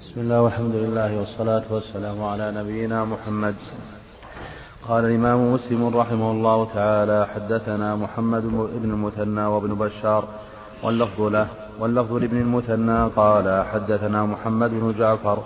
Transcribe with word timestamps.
بسم 0.00 0.20
الله 0.20 0.42
والحمد 0.42 0.74
لله 0.74 1.18
والصلاة 1.18 1.62
والسلام 1.70 2.22
على 2.22 2.52
نبينا 2.52 3.04
محمد. 3.04 3.54
قال 4.88 5.04
الإمام 5.04 5.52
مسلم 5.52 5.96
رحمه 5.96 6.30
الله 6.30 6.68
تعالى 6.74 7.26
حدثنا 7.34 7.96
محمد 7.96 8.42
بن 8.82 8.90
المثنى 8.90 9.44
وابن 9.44 9.74
بشار 9.74 10.24
واللفظ 10.82 11.20
له 11.20 11.46
واللفظ 11.80 12.12
لابن 12.12 12.36
المثنى 12.36 13.06
قال 13.16 13.64
حدثنا 13.72 14.26
محمد 14.26 14.70
بن 14.70 14.94
جعفر 14.98 15.38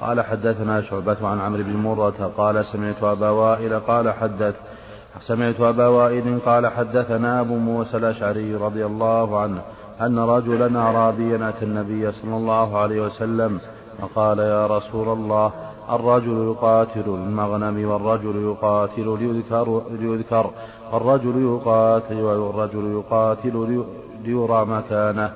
قال 0.00 0.20
حدثنا 0.20 0.82
شعبة 0.82 1.28
عن 1.28 1.40
عمرو 1.40 1.62
بن 1.62 1.76
مرة 1.76 2.32
قال 2.36 2.66
سمعت 2.66 3.02
أبا 3.02 3.30
وائل 3.30 3.80
قال 3.80 4.12
حدث 4.12 4.54
سمعت 5.26 5.60
أبا 5.60 5.86
وائل 5.86 6.38
قال 6.46 6.66
حدثنا 6.66 7.40
أبو 7.40 7.56
موسى 7.56 7.96
الأشعري 7.96 8.54
رضي 8.54 8.86
الله 8.86 9.40
عنه 9.40 9.60
أن 10.00 10.18
رجلا 10.18 10.80
أعرابيا 10.80 11.48
أتى 11.48 11.64
النبي 11.64 12.12
صلى 12.12 12.36
الله 12.36 12.78
عليه 12.78 13.00
وسلم 13.00 13.60
فقال 13.98 14.38
يا 14.38 14.66
رسول 14.66 15.08
الله 15.08 15.52
الرجل 15.90 16.50
يقاتل 16.50 17.06
للمغنم 17.06 17.90
والرجل 17.90 18.36
يقاتل 18.50 19.18
ليذكر, 19.20 19.82
ليذكر. 19.90 20.50
والرجل 20.92 21.42
يقاتل 21.42 22.20
والرجل 22.22 22.92
يقاتل 22.98 23.84
ليرى 24.24 24.64
مكانه. 24.64 25.32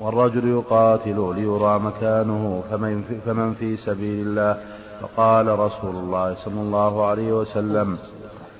والرجل 0.00 0.48
يقاتل 0.48 1.34
ليرى 1.36 1.78
مكانه 1.78 2.62
فمن 2.70 3.02
في, 3.02 3.20
فمن 3.26 3.54
في 3.54 3.76
سبيل 3.76 4.26
الله. 4.26 4.56
فقال 5.00 5.58
رسول 5.58 5.96
الله 5.96 6.34
صلى 6.34 6.60
الله 6.60 7.06
عليه 7.06 7.32
وسلم 7.32 7.98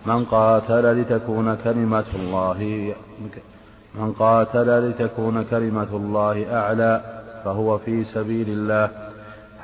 من 0.07 0.25
قاتل 0.25 1.01
لتكون 1.01 1.57
كلمة 1.65 2.05
الله 2.15 2.95
من 3.95 4.13
قاتل 4.13 4.89
لتكون 4.91 5.45
كلمة 5.45 5.89
الله 5.93 6.57
أعلى 6.57 7.18
فهو 7.45 7.79
في 7.79 8.05
سبيل 8.05 8.49
الله. 8.49 8.91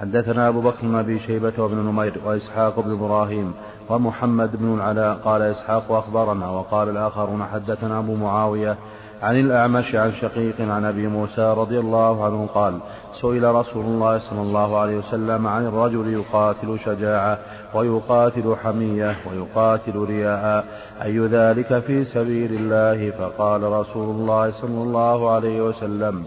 حدثنا 0.01 0.49
أبو 0.49 0.61
بكر 0.61 0.83
بن 0.83 0.95
أبي 0.95 1.19
شيبة 1.19 1.53
وابن 1.59 1.77
نمير 1.77 2.21
وإسحاق 2.25 2.81
بن 2.81 2.93
إبراهيم 2.93 3.53
ومحمد 3.89 4.57
بن 4.57 4.75
العلاء. 4.75 5.19
قال 5.25 5.43
إسحاق 5.43 5.93
أخبرنا 5.93 6.51
وقال 6.51 6.89
الآخرون 6.89 7.45
حدثنا 7.45 7.99
أبو 7.99 8.15
معاوية 8.15 8.77
عن 9.23 9.41
الأعمش 9.41 9.95
عن 9.95 10.13
شقيق 10.13 10.61
عن 10.61 10.85
أبي 10.85 11.07
موسى 11.07 11.55
رضي 11.57 11.79
الله 11.79 12.25
عنه 12.25 12.47
قال 12.55 12.79
سئل 13.21 13.55
رسول 13.55 13.85
الله 13.85 14.19
صلى 14.19 14.43
الله 14.43 14.79
عليه 14.79 14.97
وسلم 14.97 15.47
عن 15.47 15.67
الرجل 15.67 16.13
يقاتل 16.13 16.79
شجاعة 16.85 17.39
ويقاتل 17.75 18.57
حمية 18.57 19.17
ويقاتل 19.31 19.97
رياء 19.97 20.65
أي 21.03 21.19
ذلك 21.19 21.79
في 21.79 22.05
سبيل 22.05 22.53
الله؟ 22.53 23.11
فقال 23.11 23.63
رسول 23.63 24.11
الله 24.11 24.51
صلى 24.51 24.83
الله 24.83 25.31
عليه 25.31 25.63
وسلم 25.63 26.25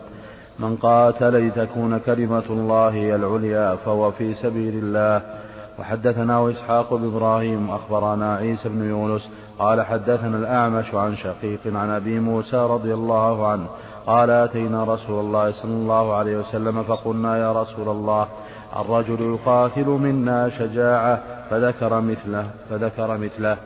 من 0.60 0.76
قاتل 0.76 1.48
لتكون 1.48 1.98
كلمة 1.98 2.44
الله 2.50 2.90
هي 2.90 3.16
العليا 3.16 3.76
فهو 3.76 4.12
في 4.12 4.34
سبيل 4.34 4.74
الله. 4.84 5.22
وحدثنا 5.80 6.52
إسحاق 6.52 6.94
بن 6.94 7.08
إبراهيم 7.08 7.72
أخبرنا 7.72 8.36
عيسى 8.36 8.70
بن 8.70 8.90
يونس 8.90 9.30
قال 9.60 9.82
حدثنا 9.82 10.38
الأعمش 10.38 10.94
عن 10.94 11.16
شقيق 11.16 11.60
عن 11.66 11.90
أبي 11.90 12.20
موسى 12.20 12.58
رضي 12.58 12.94
الله 12.94 13.48
عنه 13.48 13.68
قال 14.08 14.30
أتينا 14.30 14.84
رسول 14.84 15.20
الله 15.20 15.52
صلى 15.52 15.72
الله 15.72 16.14
عليه 16.14 16.38
وسلم 16.38 16.84
فقلنا 16.84 17.38
يا 17.38 17.62
رسول 17.62 17.90
الله 17.90 18.28
الرجل 18.80 19.22
يقاتل 19.22 19.86
منا 19.86 20.50
شجاعة 20.50 21.22
فذكر 21.50 22.02
مثله 22.02 22.46
فذكر 22.70 23.18
مثله. 23.18 23.58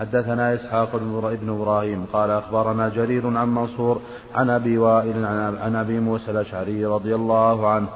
حدثنا 0.00 0.54
إسحاق 0.54 0.96
بن 1.42 1.50
إبراهيم 1.50 2.06
قال 2.12 2.30
أخبرنا 2.30 2.88
جرير 2.88 3.38
عن 3.38 3.54
منصور 3.54 4.00
عن 4.34 4.50
أبي 4.50 4.78
وائل 4.78 5.24
عن 5.62 5.76
أبي 5.76 6.00
موسى 6.00 6.30
الأشعري 6.30 6.86
رضي 6.86 7.14
الله 7.14 7.68
عنه 7.68 7.88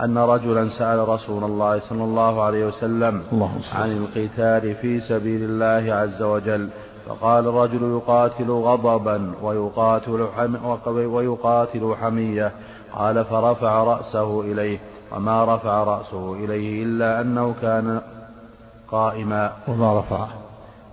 أن 0.00 0.18
رجلا 0.18 0.68
سأل 0.68 1.08
رسول 1.08 1.44
الله 1.44 1.80
صلى 1.80 2.04
الله 2.04 2.42
عليه 2.42 2.66
وسلم 2.66 3.22
عن 3.72 3.92
القتال 3.92 4.74
في 4.74 5.00
سبيل 5.00 5.42
الله 5.42 5.94
عز 5.94 6.22
وجل 6.22 6.68
فقال 7.08 7.46
الرجل 7.46 7.82
يقاتل 7.82 8.50
غضبا 8.50 9.32
ويقاتل, 9.42 10.28
ويقاتل 10.96 11.94
حمية. 12.00 12.52
قال 12.92 13.24
فرفع 13.24 13.82
رأسه 13.82 14.40
إليه 14.40 14.78
وما 15.12 15.54
رفع 15.54 15.84
رأسه 15.84 16.34
إليه 16.34 16.84
إلا 16.84 17.20
أنه 17.20 17.54
كان 17.62 18.00
قائما. 18.90 19.52
وما 19.68 20.00
رفع 20.00 20.26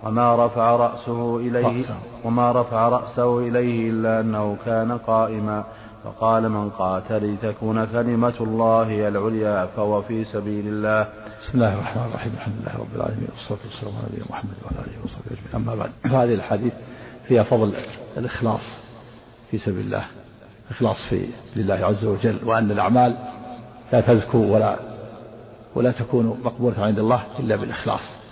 وما 0.04 0.46
رفع 0.46 0.76
رأسه 0.76 1.36
إليه 1.36 1.84
وما 2.24 2.52
رفع 2.52 2.88
رأسه 2.88 3.38
إليه 3.38 3.90
إلا 3.90 4.20
أنه 4.20 4.56
كان 4.64 4.98
قائما. 4.98 5.64
فقال 6.04 6.48
من 6.48 6.70
قاتل 6.70 7.34
لتكون 7.34 7.84
كلمة 7.84 8.34
الله 8.40 9.08
العليا 9.08 9.66
فهو 9.66 10.02
في 10.02 10.24
سبيل 10.24 10.66
الله. 10.68 11.02
بسم 11.42 11.54
الله 11.54 11.74
الرحمن 11.74 12.02
الرحيم. 12.02 12.32
الحمد 12.36 12.54
لله 12.60 12.80
رب 12.80 12.96
العالمين. 12.96 13.28
والصلاة 13.32 13.58
والسلام 13.64 13.94
على 13.96 14.06
نبينا 14.08 14.24
محمد 14.30 14.54
وعلى 14.64 14.86
آله 14.86 15.04
وصحبه 15.04 15.26
أجمعين. 15.26 15.54
أما 15.54 15.74
بعد 15.74 15.90
فهذه 16.12 16.34
الحديث 16.34 16.72
فيها 17.28 17.42
فضل 17.42 17.72
الإخلاص 18.16 18.60
في 19.50 19.58
سبيل 19.58 19.80
الله. 19.80 20.04
إخلاص 20.70 20.96
في 21.10 21.28
لله 21.56 21.74
عز 21.74 22.04
وجل 22.04 22.38
وأن 22.44 22.70
الأعمال 22.70 23.16
لا 23.92 24.00
تزكو 24.00 24.38
ولا 24.38 24.76
ولا 25.74 25.90
تكون 25.90 26.40
مقبولة 26.44 26.84
عند 26.84 26.98
الله 26.98 27.22
إلا 27.38 27.56
بالإخلاص. 27.56 28.25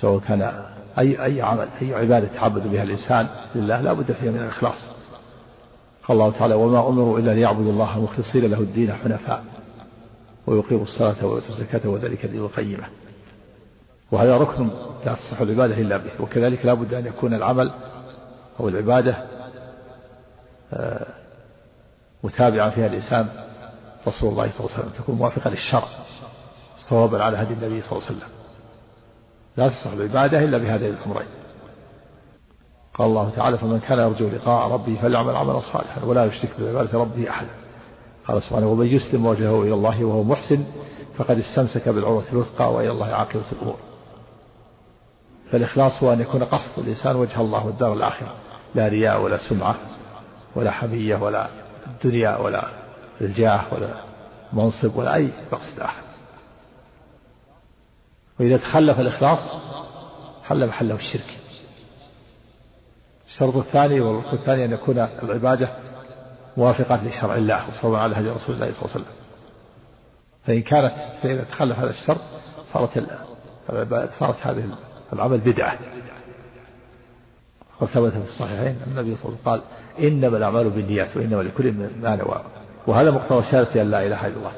سواء 0.00 0.20
كان 0.20 0.64
أي 0.98 1.24
أي 1.24 1.42
عمل 1.42 1.68
أي 1.82 1.94
عبادة 1.94 2.28
تعبد 2.34 2.66
بها 2.66 2.82
الإنسان 2.82 3.28
لله 3.54 3.80
لا 3.80 3.92
بد 3.92 4.12
فيها 4.12 4.30
من 4.30 4.38
الإخلاص. 4.38 4.78
قال 6.08 6.16
الله 6.16 6.32
تعالى 6.38 6.54
وما 6.54 6.88
أمروا 6.88 7.18
إلا 7.18 7.34
ليعبدوا 7.34 7.72
الله 7.72 8.00
مخلصين 8.00 8.44
له 8.44 8.58
الدين 8.60 8.92
حنفاء 8.92 9.44
ويقيموا 10.46 10.82
الصلاة 10.82 11.26
ويؤتوا 11.26 11.48
الزكاة 11.48 11.88
وذلك 11.88 12.26
دين 12.26 12.40
القيمة 12.40 12.84
وهذا 14.12 14.36
ركن 14.36 14.70
لا 15.06 15.14
تصح 15.14 15.40
العبادة 15.40 15.78
إلا 15.78 15.96
به 15.96 16.10
وكذلك 16.20 16.66
لا 16.66 16.74
بد 16.74 16.94
أن 16.94 17.06
يكون 17.06 17.34
العمل 17.34 17.72
أو 18.60 18.68
العبادة 18.68 19.16
آه، 20.72 21.06
متابعا 22.24 22.70
فيها 22.70 22.86
الإنسان 22.86 23.28
رسول 24.08 24.30
الله 24.30 24.50
صلى 24.50 24.60
الله 24.60 24.70
عليه 24.72 24.78
وسلم 24.84 25.02
تكون 25.02 25.14
موافقة 25.14 25.50
للشرع 25.50 25.88
صوابا 26.88 27.22
على 27.24 27.36
هدي 27.36 27.54
النبي 27.54 27.82
صلى 27.82 27.92
الله 27.92 28.04
عليه 28.06 28.16
وسلم. 28.16 28.37
لا 29.58 29.68
تصح 29.68 29.92
العبادة 29.92 30.44
إلا 30.44 30.58
بهذين 30.58 30.94
الأمرين. 30.94 31.28
قال 32.94 33.06
الله 33.06 33.30
تعالى 33.36 33.58
فمن 33.58 33.80
كان 33.80 33.98
يرجو 33.98 34.28
لقاء 34.28 34.72
ربه 34.72 34.98
فليعمل 35.02 35.36
عملا 35.36 35.60
صالحا 35.60 36.04
ولا 36.04 36.24
يشرك 36.24 36.50
بعبادة 36.58 36.98
ربه 36.98 37.30
أحدا. 37.30 37.50
قال 38.28 38.42
سبحانه 38.42 38.66
ومن 38.66 38.86
يسلم 38.86 39.26
وجهه 39.26 39.62
إلى 39.62 39.74
الله 39.74 40.04
وهو 40.04 40.22
محسن 40.22 40.64
فقد 41.16 41.38
استمسك 41.38 41.88
بالعروة 41.88 42.24
الوثقى 42.32 42.72
وإلى 42.72 42.90
الله 42.90 43.06
عاقبة 43.06 43.44
الأمور. 43.52 43.76
فالإخلاص 45.50 46.02
هو 46.02 46.12
أن 46.12 46.20
يكون 46.20 46.44
قصد 46.44 46.78
الإنسان 46.78 47.16
وجه 47.16 47.40
الله 47.40 47.66
والدار 47.66 47.92
الآخرة. 47.92 48.34
لا 48.74 48.88
رياء 48.88 49.22
ولا 49.22 49.38
سمعة 49.48 49.76
ولا 50.56 50.70
حمية 50.70 51.16
ولا 51.16 51.48
الدنيا 51.86 52.36
ولا 52.36 52.68
الجاه 53.20 53.60
ولا 53.72 53.94
منصب 54.52 54.96
ولا 54.96 55.14
أي 55.14 55.30
مقصد 55.52 55.80
آخر. 55.80 56.07
وإذا 58.40 58.56
تخلف 58.56 59.00
الإخلاص 59.00 59.38
حل 60.44 60.66
محله 60.66 60.94
الشرك. 60.94 61.38
الشرط 63.28 63.56
الثاني 63.56 64.00
والركن 64.00 64.36
الثاني 64.36 64.64
أن 64.64 64.72
يكون 64.72 64.98
العبادة 64.98 65.68
موافقة 66.56 67.04
لشرع 67.04 67.36
الله 67.36 67.68
وصوبا 67.68 67.98
على 67.98 68.16
هدي 68.16 68.30
رسول 68.30 68.54
الله 68.54 68.72
صلى 68.72 68.82
الله 68.82 68.90
عليه 68.94 68.94
وسلم. 68.94 69.04
فإن 70.46 70.62
كانت 70.62 70.94
فإذا 71.22 71.44
تخلف 71.44 71.78
هذا 71.78 71.90
الشرط 71.90 72.20
صارت 72.72 73.06
صارت 74.18 74.36
هذه 74.42 74.64
العمل 75.12 75.38
بدعة. 75.38 75.78
وثبت 77.80 78.12
في 78.12 78.28
الصحيحين 78.28 78.76
النبي 78.86 79.16
صلى 79.16 79.28
الله 79.28 79.38
عليه 79.38 79.38
وسلم 79.38 79.38
قال 79.44 79.60
إنما 79.98 80.36
الأعمال 80.36 80.70
بالنيات 80.70 81.16
وإنما 81.16 81.42
لكل 81.42 81.72
ما 81.72 82.16
نوى. 82.16 82.44
وهذا 82.86 83.10
مقتضى 83.10 83.42
شهادة 83.42 83.82
أن 83.82 83.90
لا 83.90 84.06
إله 84.06 84.26
إلا 84.26 84.36
الله. 84.36 84.52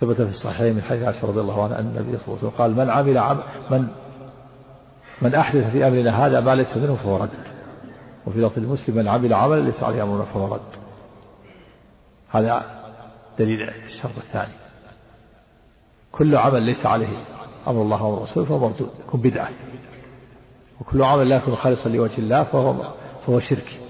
ثبت 0.00 0.16
في 0.16 0.28
الصحيحين 0.28 0.74
من 0.74 0.82
حديث 0.82 1.02
عائشة 1.02 1.28
رضي 1.28 1.40
الله 1.40 1.64
عنها 1.64 1.80
أن 1.80 1.86
النبي 1.86 2.18
صلى 2.18 2.26
الله 2.26 2.38
عليه 2.38 2.48
وسلم 2.48 2.50
قال 2.50 2.76
من 2.76 2.90
عمل 2.90 3.18
عمل 3.18 3.42
من 3.70 3.88
من 5.22 5.34
أحدث 5.34 5.70
في 5.72 5.88
أمرنا 5.88 6.26
هذا 6.26 6.40
ما 6.40 6.54
ليس 6.54 6.76
منه 6.76 6.96
فهو 6.96 7.16
رد. 7.16 7.30
وفي 8.26 8.38
لفظ 8.38 8.58
المسلم 8.58 8.96
من 8.96 9.08
عمل 9.08 9.34
عملا 9.34 9.60
ليس 9.60 9.82
عليه 9.82 10.02
أمرنا 10.02 10.24
فهو 10.24 10.54
رد. 10.54 10.60
هذا 12.30 12.64
دليل 13.38 13.70
الشرط 13.70 14.16
الثاني. 14.16 14.52
كل 16.12 16.36
عمل 16.36 16.62
ليس 16.62 16.86
عليه 16.86 17.08
أمر 17.68 17.82
الله 17.82 18.02
وأمر 18.02 18.18
الرسول 18.18 18.46
فهو 18.46 18.58
مردود 18.58 18.90
يكون 19.06 19.20
بدعة. 19.20 19.48
وكل 20.80 21.02
عمل 21.02 21.28
لا 21.28 21.36
يكون 21.36 21.56
خالصا 21.56 21.88
لوجه 21.88 22.18
الله 22.18 22.44
فهو 22.44 22.92
فهو 23.26 23.40
شرك. 23.40 23.80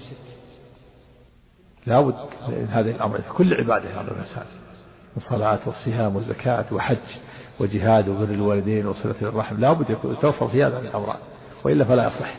لابد 1.85 2.15
من 2.47 2.67
هذه 2.71 2.91
الأمر 2.91 3.21
في 3.21 3.29
كل 3.29 3.53
عبادة 3.53 4.01
الإنسان 4.01 4.45
من 4.45 4.68
صلاة 5.29 5.59
وصيام 5.65 6.15
وزكاة 6.15 6.73
وحج 6.73 6.97
وجهاد 7.59 8.09
وبر 8.09 8.23
الوالدين 8.23 8.87
وصلة 8.87 9.15
الرحم. 9.21 9.57
لا 9.59 9.73
بد 9.73 9.89
يكون 9.89 10.13
يتوفر 10.13 10.47
في 10.47 10.63
هذا 10.63 10.79
من 10.79 10.87
الأمران 10.87 11.17
وإلا 11.63 11.85
فلا 11.85 12.07
يصح. 12.07 12.35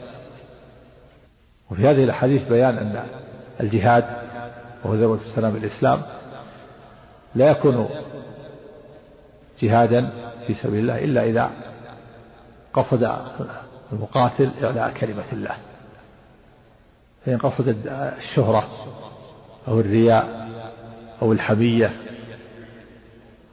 وفي 1.71 1.89
هذه 1.89 2.05
الأحاديث 2.05 2.49
بيان 2.49 2.79
أن 2.79 3.03
الجهاد 3.61 4.05
وهو 4.85 4.95
ذروة 4.95 5.21
سلام 5.35 5.57
الإسلام 5.57 6.03
لا 7.35 7.51
يكون 7.51 7.89
جهادا 9.63 10.11
في 10.47 10.55
سبيل 10.55 10.81
الله 10.81 11.05
إلا 11.05 11.25
إذا 11.25 11.51
قصد 12.73 13.13
المقاتل 13.93 14.51
إعلاء 14.63 14.93
كلمة 14.93 15.33
الله. 15.33 15.57
فإن 17.27 17.39
قصد 17.39 17.77
الشهرة 18.19 18.69
أو 19.69 19.81
الرياء 19.81 20.49
أو 21.23 21.33
الحمية 21.33 21.93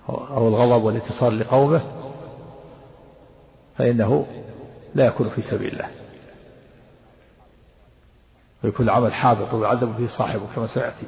أو 0.10 0.48
الغضب 0.48 0.84
والاتصال 0.84 1.40
لقومه 1.40 1.82
فإنه 3.78 4.26
لا 4.96 5.06
يكون 5.06 5.30
في 5.30 5.42
سبيل 5.42 5.74
الله. 5.74 5.90
ويكون 8.64 8.86
العمل 8.86 9.14
حابط 9.14 9.54
ويعذب 9.54 9.96
فيه 9.98 10.08
صاحبه 10.08 10.44
كما 10.56 10.68
سيأتي. 10.68 11.06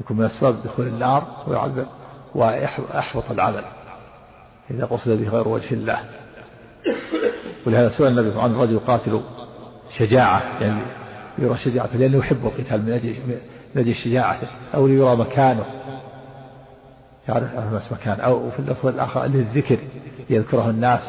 يكون 0.00 0.16
من 0.16 0.24
أسباب 0.24 0.62
دخول 0.62 0.86
النار 0.86 1.44
ويعذب 1.46 1.86
ويحبط 2.34 3.30
العمل 3.30 3.64
إذا 4.70 4.84
قصد 4.84 5.10
به 5.10 5.28
غير 5.28 5.48
وجه 5.48 5.74
الله. 5.74 6.00
ولهذا 7.66 7.88
سئل 7.88 8.06
النبي 8.06 8.30
صلى 8.30 8.38
الله 8.38 8.42
عليه 8.42 8.54
وسلم 8.54 8.62
الرجل 8.62 8.74
يقاتل 8.74 9.20
شجاعة 9.98 10.62
يعني 10.62 10.82
يرى 11.38 11.58
شجاعته 11.58 11.98
لأنه 11.98 12.18
يحب 12.18 12.46
القتال 12.46 12.82
من 12.82 12.92
أجل 12.92 13.16
من 13.74 13.82
أجل 13.82 13.94
شجاعته 13.94 14.48
أو 14.74 14.86
ليرى 14.86 15.16
مكانه. 15.16 15.64
يعرف 17.28 17.54
الناس 17.58 17.92
مكان. 17.92 18.20
أو 18.20 18.50
في 18.50 18.58
اللفظ 18.58 18.86
الآخر 18.86 19.24
للذكر 19.24 19.78
يذكره 20.30 20.70
الناس. 20.70 21.00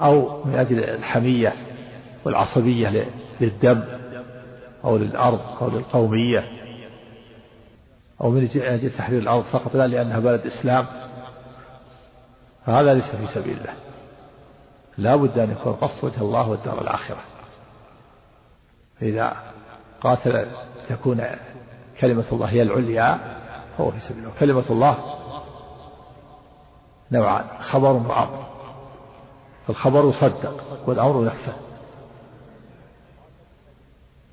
أو 0.00 0.44
من 0.44 0.54
أجل 0.54 0.84
الحمية 0.84 1.52
والعصبية 2.24 3.06
للدم 3.40 3.82
أو 4.84 4.96
للأرض 4.96 5.40
أو 5.62 5.70
للقومية. 5.70 6.44
أو 8.20 8.30
من 8.30 8.48
أجل 8.56 8.90
تحرير 8.90 9.22
الأرض 9.22 9.44
فقط 9.52 9.76
لا 9.76 9.86
لأنها 9.86 10.18
بلد 10.18 10.46
إسلام. 10.46 10.86
فهذا 12.66 12.94
ليس 12.94 13.04
في 13.04 13.34
سبيل 13.34 13.58
الله. 13.58 13.74
لا 14.98 15.16
بد 15.16 15.38
أن 15.38 15.50
يكون 15.50 15.72
قصد 15.72 16.04
وجه 16.04 16.20
الله 16.20 16.48
والدار 16.48 16.80
الآخرة. 16.80 17.20
فإذا 19.00 19.36
قاتل 20.00 20.46
تكون 20.88 21.24
كلمة 22.00 22.24
الله 22.32 22.46
هي 22.46 22.62
العليا 22.62 23.37
فهو 23.78 23.90
في 23.90 24.00
سبيل 24.00 24.18
الله. 24.18 24.32
كلمة 24.40 24.64
الله 24.70 24.98
نوعان 27.12 27.44
خبر 27.60 27.92
وأمر 27.92 28.46
الخبر 29.68 30.08
يصدق 30.08 30.82
والأمر 30.86 31.26
يخفى. 31.26 31.52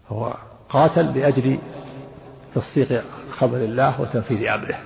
هو 0.10 0.34
قاتل 0.70 1.20
لأجل 1.20 1.60
تصديق 2.56 3.04
خبر 3.38 3.58
الله 3.58 4.02
وتنفيذ 4.02 4.48
أمره 4.48 4.80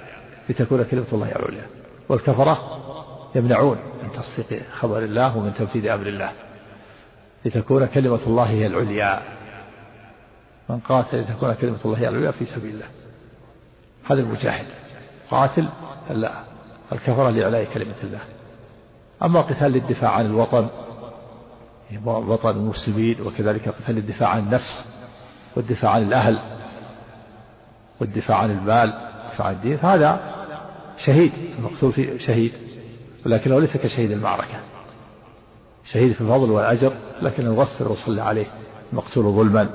لتكون 0.49 0.83
كلمة 0.83 1.07
الله 1.13 1.31
العليا 1.31 1.67
والكفرة 2.09 2.79
يمنعون 3.35 3.77
من 4.03 4.11
تصديق 4.11 4.63
خبر 4.71 4.97
الله 4.97 5.37
ومن 5.37 5.53
تنفيذ 5.53 5.87
أمر 5.87 6.07
الله 6.07 6.31
لتكون 7.45 7.85
كلمة 7.85 8.19
الله 8.27 8.43
هي 8.43 8.67
العليا. 8.67 9.21
من 10.69 10.79
قاتل 10.79 11.21
لتكون 11.21 11.53
كلمة 11.53 11.79
الله 11.85 11.97
هي 11.97 12.07
العليا 12.09 12.31
في 12.31 12.45
سبيل 12.45 12.73
الله. 12.73 12.87
هذا 14.11 14.19
المجاهد. 14.19 14.65
قاتل؟ 15.31 15.69
الكفرة 16.91 17.29
لإعلاء 17.29 17.67
كلمة 17.73 17.95
الله. 18.03 18.19
أما 19.23 19.41
قتال 19.41 19.71
للدفاع 19.71 20.11
عن 20.11 20.25
الوطن 20.25 20.67
وطن 22.05 22.49
المسلمين 22.49 23.21
وكذلك 23.21 23.69
قتال 23.69 23.95
للدفاع 23.95 24.29
عن 24.29 24.39
النفس 24.39 24.85
والدفاع 25.55 25.91
عن 25.91 26.03
الأهل 26.03 26.39
والدفاع 28.01 28.37
عن 28.37 28.51
المال 28.51 28.89
والدفاع 28.89 29.47
عن 29.47 29.53
الدين 29.53 29.77
هذا 29.77 30.19
شهيد 31.05 31.31
المقتول 31.59 31.93
فيه 31.93 32.17
شهيد 32.17 32.51
ولكنه 33.25 33.59
ليس 33.59 33.77
كشهيد 33.77 34.11
المعركة. 34.11 34.59
شهيد 35.85 36.13
في 36.13 36.21
الفضل 36.21 36.51
والأجر 36.51 36.93
لكنه 37.21 37.53
يغسل 37.53 37.87
ويصلى 37.87 38.21
عليه 38.21 38.45
المقتول 38.93 39.23
ظلما 39.23 39.69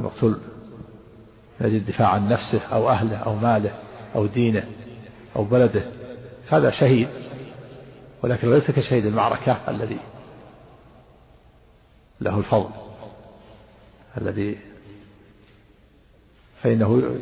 المقتول 0.00 0.38
من 1.60 1.66
الدفاع 1.66 2.08
عن 2.08 2.28
نفسه 2.28 2.60
أو 2.72 2.90
أهله 2.90 3.16
أو 3.16 3.34
ماله 3.34 3.70
أو 4.14 4.26
دينه 4.26 4.64
أو 5.36 5.44
بلده. 5.44 5.82
هذا 6.48 6.70
شهيد 6.70 7.08
ولكن 8.22 8.50
ليس 8.50 8.70
كشهيد 8.70 9.06
المعركة 9.06 9.56
الذي 9.68 9.98
له 12.20 12.38
الفضل 12.38 12.70
الذي 14.20 14.58
فإنه 16.62 17.16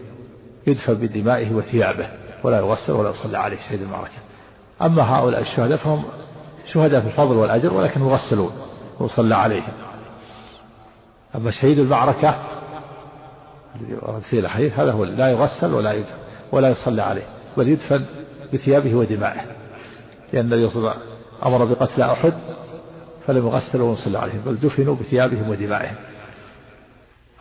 يدفن 0.66 0.94
بدمائه 0.94 1.54
وثيابه 1.54 2.08
ولا 2.42 2.58
يغسل 2.58 2.92
ولا 2.92 3.10
يصلى 3.10 3.38
عليه 3.38 3.56
شهيد 3.56 3.82
المعركة. 3.82 4.18
أما 4.82 5.02
هؤلاء 5.02 5.40
الشهداء 5.40 5.78
فهم 5.78 6.04
شهداء 6.72 7.00
في 7.00 7.06
الفضل 7.06 7.36
والأجر 7.36 7.74
ولكن 7.74 8.00
يغسلون 8.00 8.52
ويصلى 9.00 9.34
عليهم. 9.34 9.72
أما 11.34 11.50
شهيد 11.50 11.78
المعركة 11.78 12.38
فيه 14.30 14.40
الحديث 14.40 14.78
هذا 14.78 14.92
هو 14.92 15.04
لا 15.04 15.28
يغسل 15.28 15.74
ولا 15.74 15.92
يدفن 15.92 16.14
ولا 16.52 16.68
يصلى 16.68 17.02
عليه 17.02 17.26
بل 17.56 17.68
يدفن 17.68 18.04
بثيابه 18.52 18.94
ودمائه. 18.94 19.40
لأن 20.32 20.44
النبي 20.44 20.68
صلى 20.68 20.76
الله 20.76 20.90
عليه 20.90 21.00
وسلم 21.00 21.14
أمر 21.44 21.64
بقتل 21.64 22.02
أحد 22.02 22.32
فلم 23.26 23.46
يغسلوا 23.46 23.90
ويصلى 23.90 24.18
عليهم 24.18 24.40
بل 24.46 24.56
دفنوا 24.56 24.94
بثيابهم 24.94 25.48
ودمائهم 25.48 25.94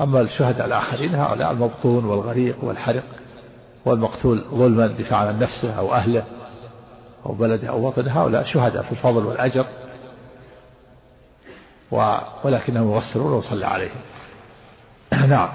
أما 0.01 0.21
الشهداء 0.21 0.67
الآخرين 0.67 1.15
هؤلاء 1.15 1.51
المبطون 1.51 2.05
والغريق 2.05 2.63
والحرق 2.63 3.03
والمقتول 3.85 4.45
ظلما 4.51 4.87
دفاعا 4.87 5.27
عن 5.27 5.39
نفسه 5.39 5.73
أو 5.73 5.93
أهله 5.93 6.23
أو 7.25 7.33
بلده 7.33 7.69
أو 7.69 7.87
وطنه 7.87 8.21
هؤلاء 8.21 8.43
شهداء 8.43 8.83
في 8.83 8.91
الفضل 8.91 9.25
والأجر 9.25 9.65
ولكنهم 12.43 12.91
يغسلون 12.91 13.33
ويصلى 13.33 13.65
عليهم. 13.65 14.01
نعم. 15.29 15.49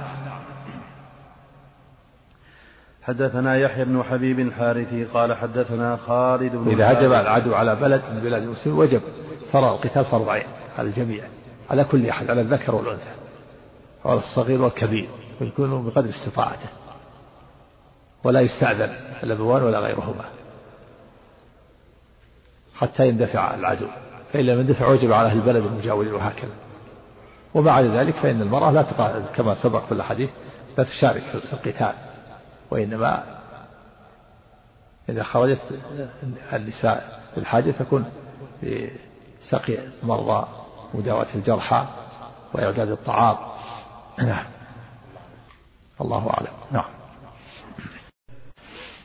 حدثنا 3.08 3.56
يحيى 3.56 3.84
بن 3.84 4.02
حبيب 4.02 4.40
الحارثي 4.40 5.04
قال 5.04 5.34
حدثنا 5.34 5.96
خالد 5.96 6.56
بن 6.56 6.70
إذا 6.70 6.92
هجم 6.92 7.12
العدو 7.12 7.54
على 7.54 7.76
بلد 7.76 8.02
من 8.12 8.20
بلاد 8.20 8.42
المسلمين 8.42 8.78
وجب 8.78 9.02
صار 9.52 9.74
القتال 9.74 10.04
فرض 10.04 10.28
عين 10.28 10.46
على 10.78 10.88
الجميع 10.88 11.24
على 11.70 11.84
كل 11.84 12.08
أحد 12.08 12.30
على 12.30 12.40
الذكر 12.40 12.74
والأنثى 12.74 13.12
وعلى 14.04 14.20
الصغير 14.20 14.62
والكبير 14.62 15.08
ويكون 15.40 15.86
بقدر 15.86 16.08
استطاعته 16.08 16.68
ولا 18.24 18.40
يستأذن 18.40 18.96
الأبوان 19.22 19.62
ولا 19.62 19.78
غيرهما 19.78 20.24
حتى 22.74 23.08
يندفع 23.08 23.54
العدو. 23.54 23.86
فإن 24.32 24.46
لم 24.46 24.60
يندفع 24.60 24.88
وجب 24.88 25.12
على 25.12 25.28
أهل 25.28 25.36
البلد 25.36 25.64
المجاورين 25.64 26.14
وهكذا 26.14 26.54
وبعد 27.54 27.84
ذلك 27.84 28.14
فإن 28.14 28.42
المرأة 28.42 28.70
لا 28.70 28.82
تقاتل 28.82 29.22
كما 29.36 29.62
سبق 29.62 29.86
في 29.86 29.92
الحديث 29.92 30.30
لا 30.78 30.84
تشارك 30.84 31.22
في 31.22 31.52
القتال. 31.52 32.07
وإنما 32.70 33.24
إذا 35.08 35.22
خرجت 35.22 35.60
النساء 36.52 37.20
للحاجة 37.36 37.70
تكون 37.70 38.04
بسقي 38.62 39.78
المرضى 40.02 40.46
مداواة 40.94 41.26
الجرحى 41.34 41.84
وإعداد 42.54 42.90
الطعام. 42.90 43.36
نعم. 44.18 44.44
الله 46.00 46.30
أعلم. 46.30 46.52
نعم. 46.70 46.98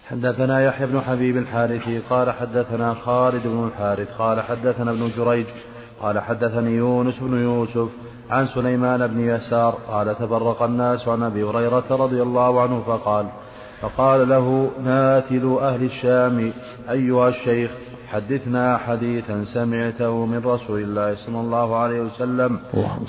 حدثنا 0.09 0.61
يحيى 0.61 0.87
بن 0.87 1.01
حبيب 1.01 1.37
الحارثي 1.37 1.99
قال 1.99 2.31
حدثنا 2.31 2.93
خالد 2.93 3.47
بن 3.47 3.67
الحارث 3.67 4.11
قال 4.11 4.41
حدثنا 4.41 4.91
ابن 4.91 5.11
جريج 5.17 5.45
قال 6.01 6.19
حدثني 6.19 6.71
يونس 6.71 7.19
بن 7.19 7.43
يوسف 7.43 7.89
عن 8.29 8.47
سليمان 8.47 9.07
بن 9.07 9.19
يسار 9.19 9.77
قال 9.87 10.15
تفرق 10.15 10.61
الناس 10.61 11.07
عن 11.07 11.23
أبي 11.23 11.43
هريرة 11.43 11.85
رضي 11.89 12.21
الله 12.21 12.61
عنه 12.61 12.83
فقال 12.87 13.27
فقال 13.83 14.29
له 14.29 14.71
ناتل 14.85 15.57
أهل 15.61 15.83
الشام 15.83 16.51
أيها 16.89 17.29
الشيخ 17.29 17.71
حدثنا 18.11 18.77
حديثا 18.77 19.45
سمعته 19.53 20.25
من 20.25 20.41
رسول 20.45 20.79
الله 20.81 21.15
صلى 21.15 21.39
الله 21.39 21.75
عليه 21.75 22.01
وسلم. 22.01 22.59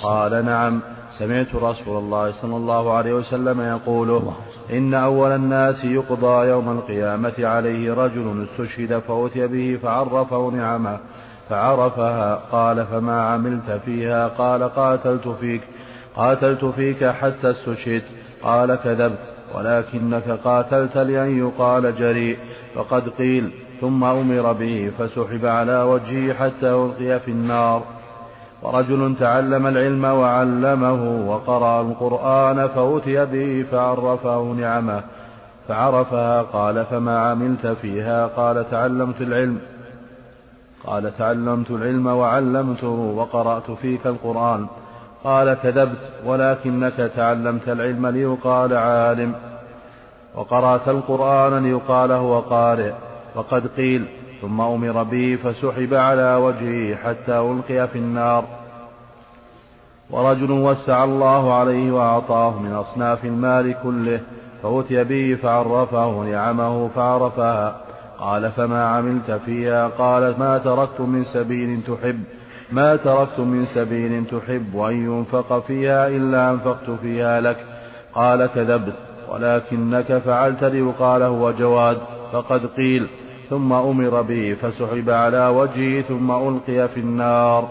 قال 0.02 0.44
نعم 0.44 0.80
سمعت 1.18 1.54
رسول 1.54 1.98
الله 1.98 2.32
صلى 2.42 2.56
الله 2.56 2.92
عليه 2.92 3.14
وسلم 3.14 3.60
يقول 3.60 4.22
إن 4.72 4.94
أول 4.94 5.30
الناس 5.30 5.84
يقضى 5.84 6.48
يوم 6.48 6.70
القيامة 6.70 7.32
عليه 7.38 7.94
رجل 7.94 8.46
استشهد 8.46 8.98
فأتي 8.98 9.46
به 9.46 9.78
فعرفه 9.82 10.50
نعمه 10.50 10.98
فعرفها 11.48 12.34
قال 12.52 12.86
فما 12.86 13.22
عملت 13.22 13.70
فيها؟ 13.84 14.28
قال 14.28 14.62
قاتلت 14.62 15.28
فيك 15.28 15.62
قاتلت 16.16 16.64
فيك 16.64 17.04
حتى 17.04 17.50
استشهدت 17.50 18.04
قال 18.42 18.74
كذبت. 18.74 19.33
ولكنك 19.54 20.30
قاتلت 20.44 20.96
لأن 20.96 21.38
يقال 21.38 21.96
جريء. 21.96 22.38
فقد 22.74 23.08
قيل 23.08 23.50
ثم 23.80 24.04
أمر 24.04 24.52
به 24.52 24.92
فسحب 24.98 25.46
على 25.46 25.82
وجهه 25.82 26.34
حتى 26.34 26.70
ألقي 26.70 27.20
في 27.20 27.30
النار. 27.30 27.82
ورجل 28.62 29.14
تعلم 29.20 29.66
العلم 29.66 30.04
وعلمه 30.04 31.30
وقرأ 31.30 31.80
القرآن 31.80 32.68
فأتي 32.68 33.24
به 33.24 33.64
فعرفه 33.72 34.42
نعمه. 34.42 35.00
فعرفها 35.68 36.42
قال 36.42 36.84
فما 36.84 37.18
عملت 37.18 37.66
فيها؟ 37.66 38.26
قال 38.26 38.70
تعلمت 38.70 39.20
العلم. 39.20 39.58
قال 40.86 41.16
تعلمت 41.16 41.70
العلم 41.70 42.06
وعلمته 42.06 42.88
وقرأت 42.88 43.70
فيك 43.70 44.06
القرآن. 44.06 44.66
قال 45.24 45.54
كذبت 45.54 45.98
ولكنك 46.24 47.12
تعلمت 47.16 47.68
العلم 47.68 48.06
ليقال 48.06 48.76
عالم 48.76 49.34
وقرأت 50.34 50.88
القرآن 50.88 51.62
ليقال 51.62 52.12
هو 52.12 52.40
قارئ 52.40 52.92
وقد 53.34 53.66
قيل 53.66 54.04
ثم 54.42 54.60
أمر 54.60 55.02
به 55.02 55.38
فسحب 55.44 55.94
على 55.94 56.34
وجهه 56.34 56.96
حتى 56.96 57.38
ألقي 57.38 57.88
في 57.88 57.98
النار 57.98 58.44
ورجل 60.10 60.50
وسع 60.50 61.04
الله 61.04 61.54
عليه 61.54 61.92
وأعطاه 61.92 62.60
من 62.60 62.72
أصناف 62.72 63.24
المال 63.24 63.74
كله 63.82 64.20
فأتي 64.62 65.04
به 65.04 65.38
فعرفه 65.42 66.22
نعمه 66.22 66.88
فعرفها 66.88 67.76
قال 68.18 68.50
فما 68.50 68.84
عملت 68.84 69.30
فيها 69.30 69.88
قال 69.88 70.34
ما 70.38 70.58
تركت 70.58 71.00
من 71.00 71.24
سبيل 71.24 71.82
تحب 71.82 72.24
ما 72.74 72.96
تركت 72.96 73.40
من 73.40 73.66
سبيل 73.66 74.24
تحب 74.26 74.78
أن 74.78 75.04
ينفق 75.04 75.66
فيها 75.66 76.08
إلا 76.08 76.50
أنفقت 76.50 76.90
فيها 76.90 77.40
لك. 77.40 77.56
قال 78.14 78.46
كذبت 78.46 78.94
ولكنك 79.28 80.18
فعلت 80.18 80.64
ليقال 80.64 81.22
هو 81.22 81.52
جواد 81.52 81.98
فقد 82.32 82.66
قيل 82.66 83.06
ثم 83.50 83.72
أمر 83.72 84.22
به 84.22 84.56
فسحب 84.62 85.10
على 85.10 85.46
وجهه 85.46 86.02
ثم 86.02 86.30
ألقي 86.30 86.88
في 86.88 87.00
النار. 87.00 87.68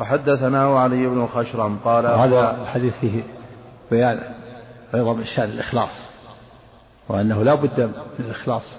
وحدثناه 0.00 0.78
علي 0.78 1.06
بن 1.06 1.26
خشرم 1.26 1.78
قال 1.84 2.06
هذا 2.06 2.56
الحديث 2.62 2.94
فيه 3.00 3.22
بيان 3.90 4.20
أيضا 4.94 5.12
من 5.12 5.24
شأن 5.24 5.48
الإخلاص 5.48 5.90
وأنه 7.08 7.42
لا 7.42 7.54
بد 7.54 7.80
من 8.18 8.24
الإخلاص 8.24 8.76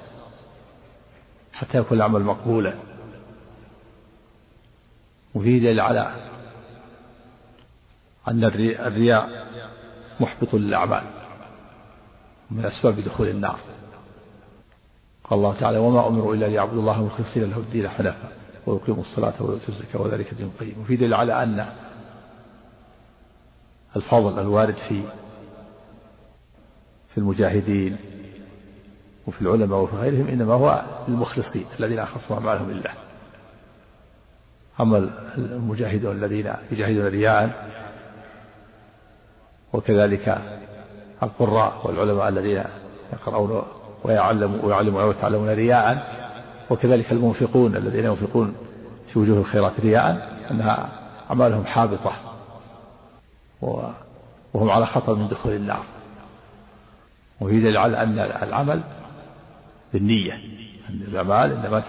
حتى 1.53 1.77
يكون 1.77 1.97
العمل 1.97 2.21
مقبولا. 2.21 2.73
وفيه 5.35 5.59
دليل 5.59 5.79
على 5.79 6.11
أن 8.27 8.43
الرياء 8.43 9.47
محبط 10.19 10.53
للأعمال 10.53 11.03
من 12.51 12.65
أسباب 12.65 12.99
دخول 12.99 13.27
النار. 13.27 13.59
قال 15.23 15.39
الله 15.39 15.59
تعالى 15.59 15.77
وما 15.77 16.07
أمروا 16.07 16.35
إلا 16.35 16.45
ليعبدوا 16.45 16.79
الله 16.81 17.03
مخلصين 17.05 17.43
له 17.43 17.57
الدين 17.57 17.89
حنفاء 17.89 18.31
ويقيموا 18.65 19.01
الصلاة 19.01 19.33
ويؤتوا 19.39 19.73
الزكاة 19.73 20.01
وذلك 20.01 20.33
دين 20.33 20.51
قيم 20.59 20.81
وفي 20.81 20.95
دليل 20.95 21.13
على 21.13 21.43
أن 21.43 21.65
الفضل 23.95 24.39
الوارد 24.39 24.75
في 24.89 25.01
في 27.09 27.17
المجاهدين 27.17 27.97
وفي 29.27 29.41
العلماء 29.41 29.79
وفي 29.79 29.95
غيرهم 29.95 30.27
إنما 30.27 30.53
هو 30.53 30.85
المخلصين 31.07 31.65
الذين 31.79 31.99
أخلصوا 31.99 32.35
أعمالهم 32.35 32.71
لله. 32.71 32.93
أما 34.79 35.09
المجاهدون 35.37 36.15
الذين 36.15 36.53
يجاهدون 36.71 37.07
رياء 37.07 37.67
وكذلك 39.73 40.41
القراء 41.23 41.81
والعلماء 41.83 42.29
الذين 42.29 42.63
يقرؤون 43.13 43.63
ويعلمون 44.03 44.59
ويعلمون 44.59 45.03
ويتعلمون 45.03 45.49
رياء 45.49 46.17
وكذلك 46.69 47.11
المنفقون 47.11 47.75
الذين 47.75 48.05
ينفقون 48.05 48.55
في 49.13 49.19
وجوه 49.19 49.37
الخيرات 49.37 49.79
رياء 49.79 50.37
أنها 50.51 50.89
أعمالهم 51.29 51.65
حابطة 51.65 52.13
وهم 54.53 54.69
على 54.69 54.85
خطر 54.85 55.15
من 55.15 55.27
دخول 55.27 55.51
النار. 55.53 55.83
وفي 57.41 57.59
دليل 57.59 57.77
على 57.77 58.03
أن 58.03 58.19
العمل 58.19 58.81
بالنية. 59.93 60.33
أن 60.89 61.01
الأعمال 61.07 61.51
إنما 61.51 61.83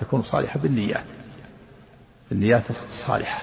تكون 0.00 0.22
صالحة 0.22 0.60
بالنيات 0.60 1.04
بالنيات 2.32 2.62
الصالحة. 2.70 3.42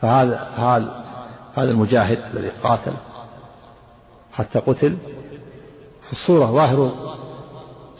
فهذا 0.00 0.38
هذا 0.56 1.04
هذا 1.54 1.70
المجاهد 1.70 2.18
الذي 2.34 2.48
قاتل 2.48 2.92
حتى 4.32 4.58
قتل. 4.58 4.98
في 6.06 6.12
الصورة 6.12 6.46
ظاهر 6.46 6.92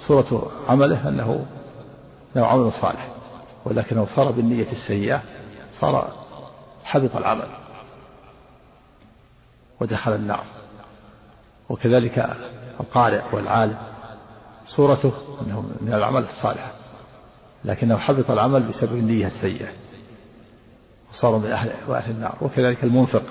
صورة 0.07 0.51
عمله 0.69 1.09
أنه 1.09 1.47
أنه 2.37 2.47
عمل 2.47 2.73
صالح 2.73 3.09
ولكنه 3.65 4.07
صار 4.17 4.31
بالنية 4.31 4.73
السيئة 4.73 5.23
صار 5.81 6.13
حبط 6.85 7.17
العمل 7.17 7.49
ودخل 9.81 10.15
النار. 10.15 10.45
وكذلك 11.69 12.37
القارئ 12.81 13.23
والعالم 13.33 13.79
صورته 14.67 15.13
أنه 15.47 15.61
من 15.81 15.95
الأعمال 15.95 16.25
الصالحة 16.25 16.82
لكنه 17.65 17.97
حبط 17.97 18.31
العمل 18.31 18.63
بسبب 18.63 18.93
النية 18.93 19.27
السيئة. 19.27 19.69
وصار 21.13 21.39
من 21.39 21.53
أهل 21.53 21.73
وأهل 21.89 22.11
النار. 22.11 22.35
وكذلك 22.41 22.85
المنفق 22.85 23.23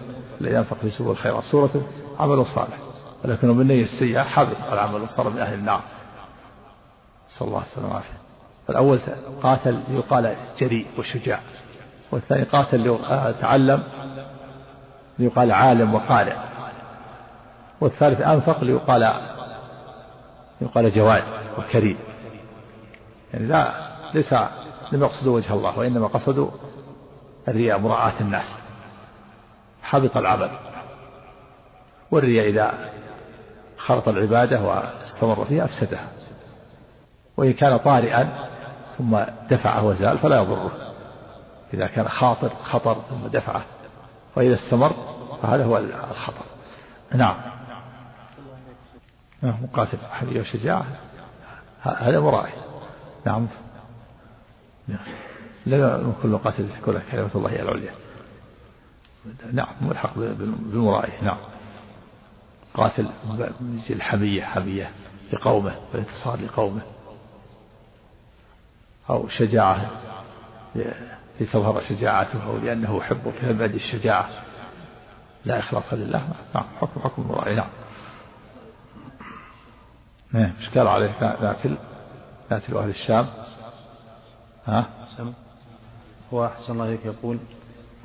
الذي 0.41 0.55
ينفق 0.55 0.77
في 0.77 0.89
سبل 0.89 1.11
الخيرات. 1.11 1.43
صورته 1.43 1.81
عمل 2.19 2.45
صالح. 2.45 2.77
ولكنه 3.25 3.53
بالنية 3.53 3.83
السيئة 3.83 4.23
حبط 4.23 4.57
العمل 4.71 5.01
وصار 5.01 5.29
من 5.29 5.37
أهل 5.39 5.53
النار. 5.53 5.81
صلى 7.29 7.47
الله 7.47 7.59
عليه 7.59 7.71
وسلم. 7.71 8.01
فالأول 8.67 8.99
قاتل 9.43 9.79
ليقال 9.89 10.35
جريء 10.59 10.87
وشجاع. 10.97 11.39
والثاني 12.11 12.43
قاتل 12.43 12.97
تعلم 13.41 13.83
ليقال 15.19 15.51
عالم 15.51 15.93
وقارئ. 15.93 16.35
والثالث 17.81 18.21
أنفق 18.21 18.63
ليقال 18.63 19.13
يقال 20.61 20.93
جواد 20.93 21.23
وكريم. 21.57 21.97
يعني 23.33 23.45
لا 23.45 23.90
ليس 24.13 24.33
لم 24.91 25.03
يقصدوا 25.03 25.35
وجه 25.35 25.53
الله 25.53 25.79
وإنما 25.79 26.07
قصدوا 26.07 26.51
الرياء 27.47 27.79
مراعاة 27.79 28.21
الناس. 28.21 28.59
حبط 29.83 30.17
العمل 30.17 30.51
والرياء 32.11 32.49
إذا 32.49 32.89
خلط 33.77 34.07
العبادة 34.07 34.61
واستمر 34.61 35.45
فيها 35.45 35.65
أفسدها. 35.65 36.07
وإن 37.37 37.53
كان 37.53 37.77
طارئا 37.77 38.47
ثم 38.97 39.19
دفعه 39.49 39.85
وزال 39.85 40.17
فلا 40.17 40.41
يضره. 40.41 40.71
إذا 41.73 41.87
كان 41.87 42.07
خاطر 42.07 42.49
خطر 42.63 42.97
ثم 43.09 43.27
دفعه. 43.27 43.61
وإذا 44.35 44.55
استمر 44.55 44.93
فهذا 45.41 45.65
هو 45.65 45.77
الخطر. 45.77 46.43
نعم. 47.13 47.35
نعم 49.41 49.63
مقاتل 49.63 49.97
حمية 50.11 50.41
وشجاعة 50.41 50.85
هذا 51.81 52.19
مرائي 52.19 52.53
نعم. 53.25 53.47
لا 55.65 56.13
كل 56.23 56.29
مقاتل 56.29 56.69
تكون 56.81 57.01
كلمة 57.11 57.29
الله 57.35 57.61
العليا. 57.61 57.91
نعم 59.53 59.75
ملحق 59.81 60.15
بالمرائي 60.15 61.21
نعم. 61.21 61.37
قاتل 62.73 63.09
الحمية 63.89 64.43
حمية 64.43 64.91
لقومه 65.33 65.75
والانتصار 65.91 66.41
لقومه. 66.41 66.81
أو 69.09 69.27
شجاعة 69.27 69.89
لتظهر 71.39 71.81
شجاعته 71.89 72.45
أو 72.47 72.57
لأنه 72.57 72.97
يحب 72.97 73.33
في 73.41 73.53
بعد 73.53 73.73
الشجاعة. 73.73 74.29
لا 75.45 75.59
إخلاص 75.59 75.83
لله 75.91 76.27
نعم 76.55 76.65
حكم 76.81 77.01
حكم 77.01 77.21
المرائي 77.21 77.55
نعم. 77.55 77.69
نعم 80.31 80.53
إيش 80.59 80.69
قال 80.69 80.87
عليه؟ 80.87 81.11
ناتل 81.21 81.77
ناتل 82.51 82.77
أهل 82.77 82.89
الشام. 82.89 83.27
ها؟ 84.65 84.85
هو 86.33 86.45
أحسن 86.45 86.73
الله 86.73 86.85
هيك 86.85 87.05
يقول 87.05 87.37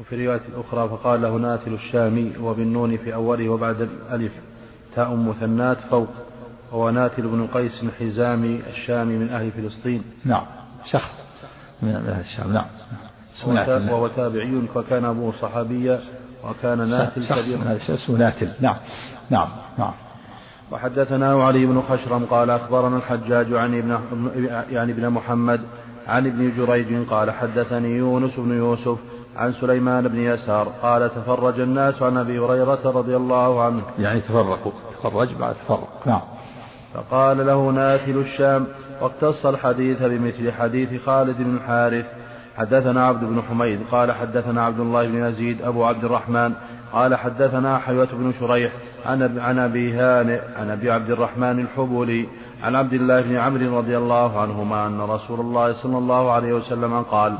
وفي 0.00 0.26
رواية 0.26 0.40
أخرى 0.56 0.88
فقال 0.88 1.22
له 1.22 1.36
ناتل 1.36 1.74
الشامي 1.74 2.32
وبالنون 2.40 2.96
في 2.96 3.14
أوله 3.14 3.48
وبعد 3.48 3.80
الألف 3.80 4.32
تاء 4.94 5.14
مثنات 5.14 5.78
فوق 5.90 6.08
هو 6.72 6.90
ناتل 6.90 7.22
بن 7.22 7.46
قيس 7.46 7.82
الحزامي 7.82 8.60
الشامي 8.70 9.16
من 9.18 9.28
أهل 9.28 9.50
فلسطين. 9.52 10.02
نعم 10.24 10.46
شخص 10.84 11.24
من 11.82 11.88
أهل 11.88 12.20
الشام 12.20 12.52
نعم. 12.52 12.66
وهو 13.88 14.08
تابعي 14.08 14.62
وكان 14.74 15.04
أبوه 15.04 15.32
صحابيا 15.40 16.00
وكان 16.44 16.88
ناتل 16.88 17.26
كبير. 17.26 17.78
اسمه 17.94 18.18
ناتل. 18.18 18.52
نعم 18.60 18.76
نعم 19.30 19.48
نعم. 19.78 19.92
وحدثنا 20.70 21.44
علي 21.44 21.66
بن 21.66 21.82
خشرم 21.82 22.24
قال 22.24 22.50
أخبرنا 22.50 22.96
الحجاج 22.96 23.52
عن 23.52 23.78
ابن 23.78 23.98
يعني 24.70 24.92
ابن 24.92 25.10
محمد 25.10 25.60
عن 26.08 26.26
ابن 26.26 26.52
جريج 26.56 27.08
قال 27.08 27.30
حدثني 27.30 27.96
يونس 27.96 28.36
بن 28.36 28.58
يوسف 28.58 28.98
عن 29.36 29.52
سليمان 29.52 30.08
بن 30.08 30.18
يسار 30.18 30.68
قال 30.82 31.10
تفرج 31.14 31.60
الناس 31.60 32.02
عن 32.02 32.16
أبي 32.16 32.38
هريرة 32.38 32.80
رضي 32.84 33.16
الله 33.16 33.62
عنه. 33.62 33.82
يعني 33.98 34.20
تفرقوا. 34.20 34.72
تفرج 34.98 35.28
بعد 35.40 35.54
تفرق. 35.54 36.02
نعم. 36.06 36.20
فقال 36.94 37.46
له 37.46 37.70
ناتل 37.70 38.18
الشام 38.18 38.66
واقتص 39.00 39.46
الحديث 39.46 40.02
بمثل 40.02 40.52
حديث 40.52 41.02
خالد 41.06 41.36
بن 41.38 41.56
الحارث. 41.56 42.06
حدثنا 42.56 43.06
عبد 43.06 43.24
بن 43.24 43.42
حميد 43.42 43.80
قال 43.90 44.12
حدثنا 44.12 44.64
عبد 44.64 44.80
الله 44.80 45.06
بن 45.06 45.24
يزيد 45.24 45.62
أبو 45.62 45.84
عبد 45.84 46.04
الرحمن 46.04 46.52
قال 46.92 47.14
حدثنا 47.14 47.78
حيوة 47.78 48.08
بن 48.12 48.32
شريح 48.40 48.72
عن 49.06 49.58
أبي 49.58 49.92
هانئ 49.92 50.40
عن 50.58 50.70
أبي 50.70 50.90
عبد 50.90 51.10
الرحمن 51.10 51.60
الحبولي. 51.60 52.28
عن 52.62 52.76
عبد 52.76 52.92
الله 52.92 53.20
بن 53.20 53.36
عمرو 53.36 53.78
رضي 53.78 53.96
الله 53.98 54.40
عنهما 54.40 54.86
أن 54.86 55.00
رسول 55.00 55.40
الله 55.40 55.72
صلى 55.72 55.98
الله 55.98 56.32
عليه 56.32 56.52
وسلم 56.52 57.02
قال 57.02 57.34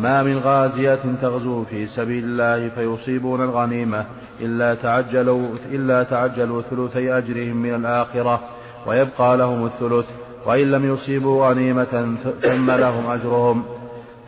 ما 0.00 0.22
من 0.22 0.38
غازية 0.38 1.00
تغزو 1.22 1.64
في 1.64 1.86
سبيل 1.86 2.24
الله 2.24 2.68
فيصيبون 2.68 3.42
الغنيمة 3.42 4.04
إلا 4.40 4.74
تعجلوا 4.74 5.48
إلا 5.70 6.02
تعجلوا 6.02 6.62
ثلثي 6.62 7.18
أجرهم 7.18 7.56
من 7.56 7.74
الآخرة 7.74 8.40
ويبقى 8.86 9.36
لهم 9.36 9.66
الثلث 9.66 10.06
وإن 10.46 10.70
لم 10.70 10.94
يصيبوا 10.94 11.48
غنيمة 11.48 12.16
ثم 12.42 12.70
لهم 12.70 13.10
أجرهم. 13.10 13.64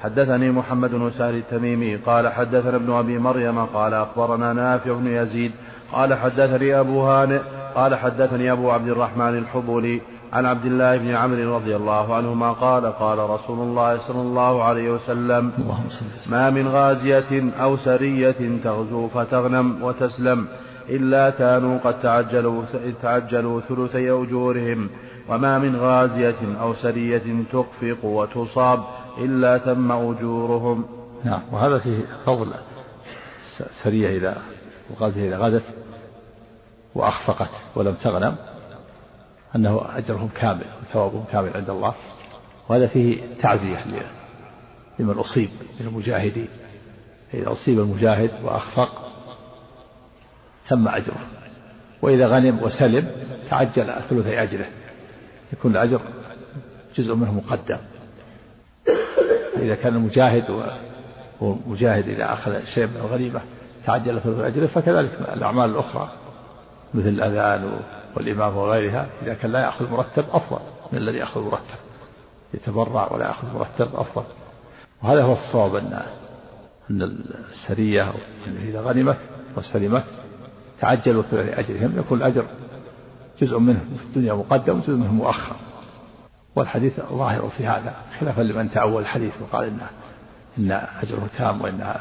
حدثني 0.02 0.50
محمد 0.50 0.90
بن 0.90 1.10
سهل 1.10 1.34
التميمي 1.34 1.96
قال 1.96 2.28
حدثنا 2.28 2.76
ابن 2.76 2.92
أبي 2.92 3.18
مريم 3.18 3.64
قال 3.64 3.94
أخبرنا 3.94 4.52
نافع 4.52 4.92
بن 4.92 5.06
يزيد 5.06 5.52
قال 5.92 6.14
حدثني 6.14 6.80
أبو 6.80 7.02
هانئ 7.02 7.40
قال 7.74 7.94
حدثني 7.94 8.52
أبو 8.52 8.70
عبد 8.70 8.88
الرحمن 8.88 9.38
الحبولي 9.38 10.00
عن 10.32 10.46
عبد 10.46 10.66
الله 10.66 10.96
بن 10.96 11.10
عمرو 11.10 11.56
رضي 11.56 11.76
الله 11.76 12.14
عنهما 12.14 12.52
قال 12.52 12.86
قال 12.86 13.18
رسول 13.18 13.58
الله 13.58 13.98
صلى 13.98 14.20
الله 14.20 14.62
عليه 14.62 14.90
وسلم 14.90 15.52
ما 16.26 16.50
من 16.50 16.68
غازية 16.68 17.52
أو 17.60 17.76
سرية 17.76 18.60
تغزو 18.64 19.08
فتغنم 19.08 19.82
وتسلم 19.82 20.48
إلا 20.88 21.30
كانوا 21.30 21.78
قد 21.78 22.02
تعجلوا 22.02 22.62
تعجلوا 23.02 23.60
ثلثي 23.60 24.10
أجورهم. 24.10 24.88
وما 25.28 25.58
من 25.58 25.76
غازية 25.76 26.60
أو 26.60 26.74
سرية 26.74 27.44
تخفق 27.52 28.04
وتصاب 28.04 28.84
إلا 29.18 29.58
تم 29.58 29.92
أجورهم. 29.92 30.84
نعم 31.24 31.40
وهذا 31.52 31.78
فيه 31.78 31.98
فضل 32.26 32.48
سرية 33.84 34.16
إذا 34.16 34.36
وغازية 34.90 35.28
إذا 35.28 35.38
غدت 35.38 35.62
وأخفقت 36.94 37.50
ولم 37.76 37.94
تغنم. 37.94 38.34
أنه 39.56 39.82
أجرهم 39.96 40.28
كامل 40.34 40.64
وثوابهم 40.82 41.24
كامل 41.32 41.50
عند 41.54 41.70
الله. 41.70 41.94
وهذا 42.68 42.86
فيه 42.86 43.18
تعزية 43.42 43.84
لمن 44.98 45.14
أصيب 45.18 45.50
من 45.80 45.86
المجاهدين 45.86 46.48
إذا 47.34 47.52
أصيب 47.52 47.78
المجاهد 47.78 48.30
وأخفق 48.44 49.10
تم 50.68 50.88
أجره. 50.88 51.26
وإذا 52.02 52.26
غنم 52.26 52.62
وسلم 52.62 53.10
تعجل 53.50 53.94
ثلثي 54.10 54.42
أجره. 54.42 54.66
يكون 55.52 55.70
الأجر 55.70 56.00
جزء 56.96 57.14
منه 57.14 57.32
مقدم. 57.32 57.78
إذا 59.56 59.74
كان 59.74 59.94
المجاهد 59.94 60.44
ومجاهد 61.40 62.08
إذا 62.08 62.32
أخذ 62.32 62.64
شيء 62.74 62.86
من 62.86 62.96
الغنيمة 62.96 63.40
تعجل 63.86 64.20
ثلث 64.20 64.38
أجره 64.38 64.66
فكذلك 64.66 65.10
الأعمال 65.32 65.70
الأخرى 65.70 66.10
مثل 66.94 67.08
الأذان 67.08 67.80
والإمام 68.16 68.56
وغيرها 68.56 69.06
إذا 69.22 69.34
كان 69.34 69.52
لا 69.52 69.60
يأخذ 69.60 69.90
مرتب 69.90 70.24
أفضل 70.32 70.60
من 70.92 70.98
الذي 70.98 71.18
يأخذ 71.18 71.40
مرتب. 71.40 71.78
يتبرع 72.54 73.12
ولا 73.12 73.26
يأخذ 73.26 73.54
مرتب 73.54 73.96
أفضل. 73.96 74.24
وهذا 75.02 75.22
هو 75.22 75.32
الصواب 75.32 75.76
أن 75.76 76.02
أن 76.90 77.02
السرية 77.52 78.12
إذا 78.62 78.80
غنمت 78.80 79.18
وسلمت 79.56 80.04
تعجلوا 80.80 81.24
أجرهم 81.32 81.98
يكون 81.98 82.18
الأجر 82.18 82.44
جزء 83.40 83.58
منه 83.58 83.80
في 83.98 84.04
الدنيا 84.04 84.32
مقدم 84.32 84.78
وجزء 84.78 84.92
منه 84.92 85.12
مؤخر. 85.12 85.56
والحديث 86.56 87.00
ظاهر 87.00 87.48
في 87.56 87.66
هذا 87.66 87.94
خلافا 88.20 88.42
لمن 88.42 88.70
تأول 88.70 89.02
الحديث 89.02 89.34
وقال 89.42 89.64
إن 89.64 89.78
إن 90.58 90.72
أجره 91.02 91.28
تام 91.38 91.62
وإن 91.62 91.94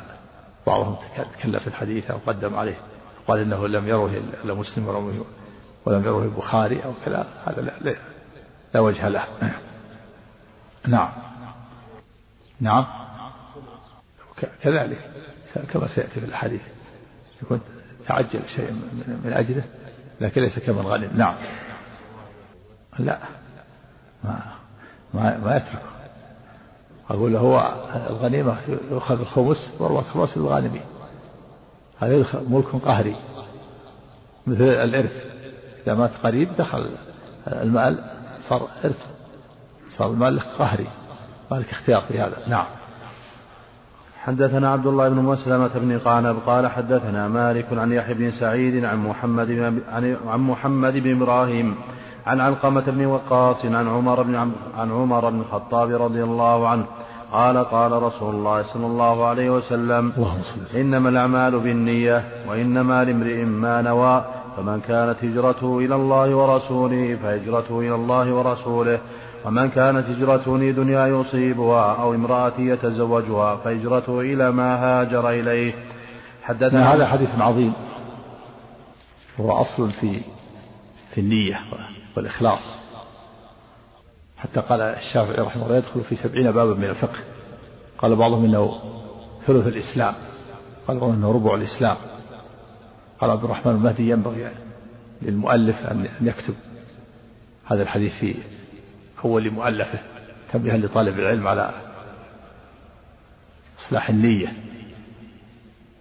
بعضهم 0.67 0.95
تكلف 1.39 1.67
الحديث 1.67 2.11
أو 2.11 2.17
قدم 2.27 2.55
عليه. 2.55 2.77
قال 3.27 3.39
إنه 3.39 3.67
لم 3.67 3.87
يروه 3.87 4.11
إلا 4.43 4.53
مسلم 4.53 4.89
ولم 5.85 6.03
يروه 6.03 6.23
البخاري 6.23 6.83
أو 6.85 6.93
كذا 7.05 7.27
هذا 7.45 7.61
لا, 7.61 7.71
لا, 7.81 7.95
لا 8.73 8.79
وجه 8.79 9.07
له. 9.07 9.25
نعم. 10.87 11.09
نعم. 12.59 12.85
كذلك 14.61 15.11
كما 15.73 15.87
سيأتي 15.87 16.19
في 16.19 16.25
الحديث 16.25 16.61
يكون 17.41 17.61
تعجل 18.07 18.41
شيء 18.55 18.71
من 19.23 19.33
أجله 19.33 19.63
لكن 20.21 20.41
ليس 20.41 20.59
كمن 20.59 20.81
غنم. 20.81 21.17
نعم. 21.17 21.35
لا. 22.99 23.19
ما 24.23 24.41
ما, 25.13 25.37
ما 25.37 25.57
يترك. 25.57 25.81
أقول 27.09 27.35
هو 27.35 27.73
الغنيمة 28.09 28.57
يؤخذ 28.91 29.19
الخمس 29.19 29.71
وأربعة 29.79 30.03
خمس 30.03 30.37
للغانمين. 30.37 30.83
هذا 31.99 32.43
ملك 32.49 32.65
قهري 32.65 33.15
مثل 34.47 34.63
الإرث. 34.63 35.38
إذا 35.89 35.97
مات 35.97 36.11
قريب 36.23 36.49
دخل 36.57 36.89
المال 37.47 37.99
صار 38.49 38.67
إرث 38.85 38.97
صار 39.97 40.11
المال 40.11 40.39
قهري. 40.39 40.87
مالك 41.51 41.69
اختيار 41.69 42.01
في 42.01 42.19
هذا. 42.19 42.37
نعم. 42.47 42.65
حدثنا 44.17 44.71
عبد 44.71 44.87
الله 44.87 45.09
بن 45.09 45.15
مسلمة 45.15 45.71
بن 45.75 45.99
قعنب 45.99 46.37
قال 46.45 46.67
حدثنا 46.67 47.27
مالك 47.27 47.65
عن 47.71 47.91
يحيى 47.91 48.13
بن 48.13 48.31
سعيد 48.31 48.85
عن 48.85 48.97
محمد 48.97 49.47
بن 49.47 49.81
عن 50.27 50.39
محمد 50.39 50.93
بن 50.93 51.21
إبراهيم 51.21 51.75
عن 52.27 52.41
علقمة 52.41 52.83
بن 52.87 53.05
وقاص 53.05 53.65
عن 53.65 53.87
عمر 53.87 54.23
بن 54.23 54.35
عن 54.77 54.91
عمر 54.91 55.29
بن 55.29 55.39
الخطاب 55.39 56.01
رضي 56.01 56.23
الله 56.23 56.67
عنه 56.67 56.85
قال 57.31 57.57
قال 57.57 57.91
رسول 57.91 58.35
الله 58.35 58.63
صلى 58.73 58.85
الله 58.85 59.25
عليه 59.25 59.49
وسلم. 59.49 60.13
إنما 60.75 61.09
الأعمال 61.09 61.59
بالنية 61.59 62.23
وإنما 62.47 63.03
لامرئ 63.03 63.43
ما 63.43 63.81
نوى 63.81 64.38
فمن 64.59 64.81
كانت 64.81 65.23
هجرته 65.23 65.79
إلى 65.79 65.95
الله 65.95 66.35
ورسوله 66.35 67.15
فهجرته 67.23 67.79
إلى 67.79 67.95
الله 67.95 68.33
ورسوله. 68.33 68.99
ومن 69.45 69.69
كانت 69.69 70.09
هجرته 70.09 70.57
لدنيا 70.57 71.07
يصيبها 71.07 71.95
أو 71.95 72.13
امرأة 72.13 72.53
يتزوجها 72.57 73.55
فهجرته 73.55 74.19
إلى 74.19 74.51
ما 74.51 74.75
هاجر 74.75 75.29
إليه. 75.29 75.73
حدثنا 76.43 76.93
هذا 76.93 77.07
حديث 77.07 77.29
عظيم. 77.39 77.73
وهو 79.37 79.51
أصل 79.51 79.91
في 79.91 80.21
في 81.13 81.21
النية 81.21 81.59
والإخلاص. 82.17 82.75
حتى 84.37 84.59
قال 84.59 84.81
الشافعي 84.81 85.45
رحمه 85.45 85.65
الله 85.65 85.77
يدخل 85.77 86.01
في 86.01 86.15
سبعين 86.15 86.51
بابا 86.51 86.73
من 86.73 86.89
الفقه. 86.89 87.19
قال 87.97 88.15
بعضهم 88.15 88.45
إنه 88.45 88.73
ثلث 89.47 89.67
الإسلام. 89.67 90.13
قال 90.87 90.99
بعضهم 90.99 91.15
إنه 91.15 91.31
ربع 91.31 91.55
الإسلام. 91.55 91.97
قال 93.21 93.31
عبد 93.31 93.43
الرحمن 93.43 93.71
المهدي 93.75 94.09
ينبغي 94.09 94.51
للمؤلف 95.21 95.75
أن 95.75 96.07
يكتب 96.21 96.55
هذا 97.65 97.83
الحديث 97.83 98.13
في 98.19 98.35
أول 99.25 99.51
مؤلفه 99.51 99.99
تنبيها 100.53 100.77
لطالب 100.77 101.19
العلم 101.19 101.47
على 101.47 101.71
إصلاح 103.79 104.09
النية. 104.09 104.53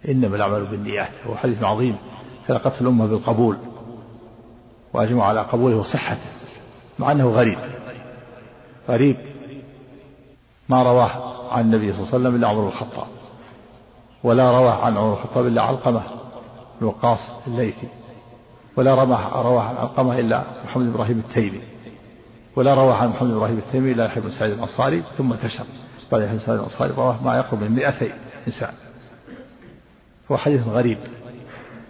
إنما 0.09 0.37
الأعمال 0.37 0.67
بالنيات 0.67 1.11
هو 1.27 1.37
حديث 1.37 1.63
عظيم 1.63 1.97
سلقته 2.49 2.81
الأمة 2.81 3.07
بالقبول 3.07 3.57
وأجمع 4.93 5.25
على 5.25 5.41
قبوله 5.41 5.77
وصحته 5.77 6.31
مع 6.99 7.13
أنه 7.13 7.29
غريب. 7.29 7.59
غريب 8.89 9.17
ما 10.69 10.83
رواه 10.83 11.39
عن 11.53 11.65
النبي 11.65 11.93
صلى 11.93 12.01
الله 12.01 12.15
عليه 12.15 12.19
وسلم 12.19 12.35
إلا 12.35 12.49
عمر 12.49 12.69
الخطاب 12.69 13.07
ولا 14.23 14.51
رواه 14.51 14.85
عن 14.85 14.97
عمر 14.97 15.13
الخطاب 15.13 15.47
إلا 15.47 15.63
علقمة. 15.63 16.18
بن 16.81 16.87
وقاص 16.87 17.19
الليثي 17.47 17.89
ولا 18.77 18.95
رواه 18.95 19.63
عن 19.63 19.77
علقمة 19.77 20.19
إلا 20.19 20.45
محمد 20.65 20.85
بن 20.85 20.93
إبراهيم 20.93 21.19
التيمي 21.19 21.61
ولا 22.57 22.75
روى 22.75 22.93
عن 22.93 23.09
محمد 23.09 23.29
بن 23.29 23.37
إبراهيم 23.37 23.59
التيمي 23.59 23.93
إلا 23.93 24.05
يحيى 24.05 24.23
بن 24.23 24.31
سعيد 24.31 24.53
الأنصاري 24.53 25.03
ثم 25.19 25.33
انتشر. 25.33 25.65
بعد 26.13 26.23
يحيى 26.23 26.37
بن 26.37 26.45
سعيد 26.47 26.59
الأنصاري 26.59 26.93
رواه 26.93 27.25
ما 27.25 27.37
يقرب 27.37 27.61
من 27.61 27.73
200 27.73 28.13
انسان 28.47 28.73
هو 30.31 30.37
حديث 30.37 30.67
غريب 30.67 30.99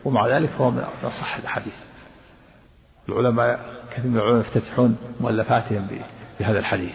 ومع 0.05 0.27
ذلك 0.27 0.51
فهو 0.51 0.71
من 0.71 0.85
أصح 1.05 1.37
الأحاديث. 1.37 1.75
العلماء 3.09 3.61
كثير 3.91 4.11
من 4.11 4.17
العلماء 4.17 4.41
يفتتحون 4.41 4.97
مؤلفاتهم 5.21 5.87
بهذا 6.41 6.59
الحديث 6.59 6.95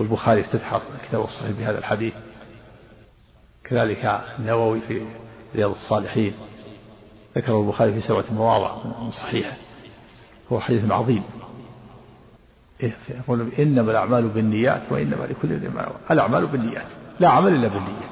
والبخاري 0.00 0.40
افتتح 0.40 0.80
كتابه 1.08 1.24
الصحيح 1.24 1.50
بهذا 1.50 1.78
الحديث. 1.78 2.14
كذلك 3.64 4.20
النووي 4.38 4.80
في 4.80 5.06
رياض 5.54 5.70
الصالحين 5.70 6.32
ذكره 7.36 7.60
البخاري 7.60 7.92
في 7.92 8.00
سبعة 8.00 8.24
مواضع 8.32 8.74
من 9.00 9.10
صحيحة. 9.10 9.56
هو 10.52 10.60
حديث 10.60 10.90
عظيم. 10.90 11.22
يقول 13.08 13.48
إنما 13.58 13.90
الأعمال 13.90 14.28
بالنيات 14.28 14.82
وإنما 14.90 15.24
لكل 15.24 15.52
امرئ 15.52 15.68
ما 15.68 15.82
نوى 15.82 15.96
الأعمال 16.10 16.46
بالنيات. 16.46 16.86
لا 17.20 17.28
عمل 17.28 17.54
إلا 17.54 17.68
بالنية. 17.68 18.10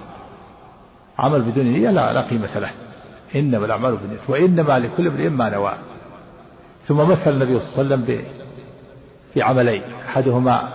عمل 1.19 1.43
بدون 1.43 1.65
نية 1.65 1.91
لا 1.91 2.13
لا 2.13 2.21
قيمة 2.21 2.59
له. 2.59 2.71
إنما 3.37 3.67
الأعمال 3.67 3.97
بالنيات. 3.97 4.31
وإنما 4.31 4.79
لكل 4.79 5.07
امرئ 5.07 5.29
ما 5.29 5.49
نوى. 5.49 5.75
ثم 6.87 6.97
مثل 6.97 7.31
النبي 7.31 7.61
صلى 7.61 7.83
الله 7.83 7.95
عليه 7.95 8.05
وسلم 8.05 8.25
بعملين 9.37 9.83
أحدهما 10.09 10.69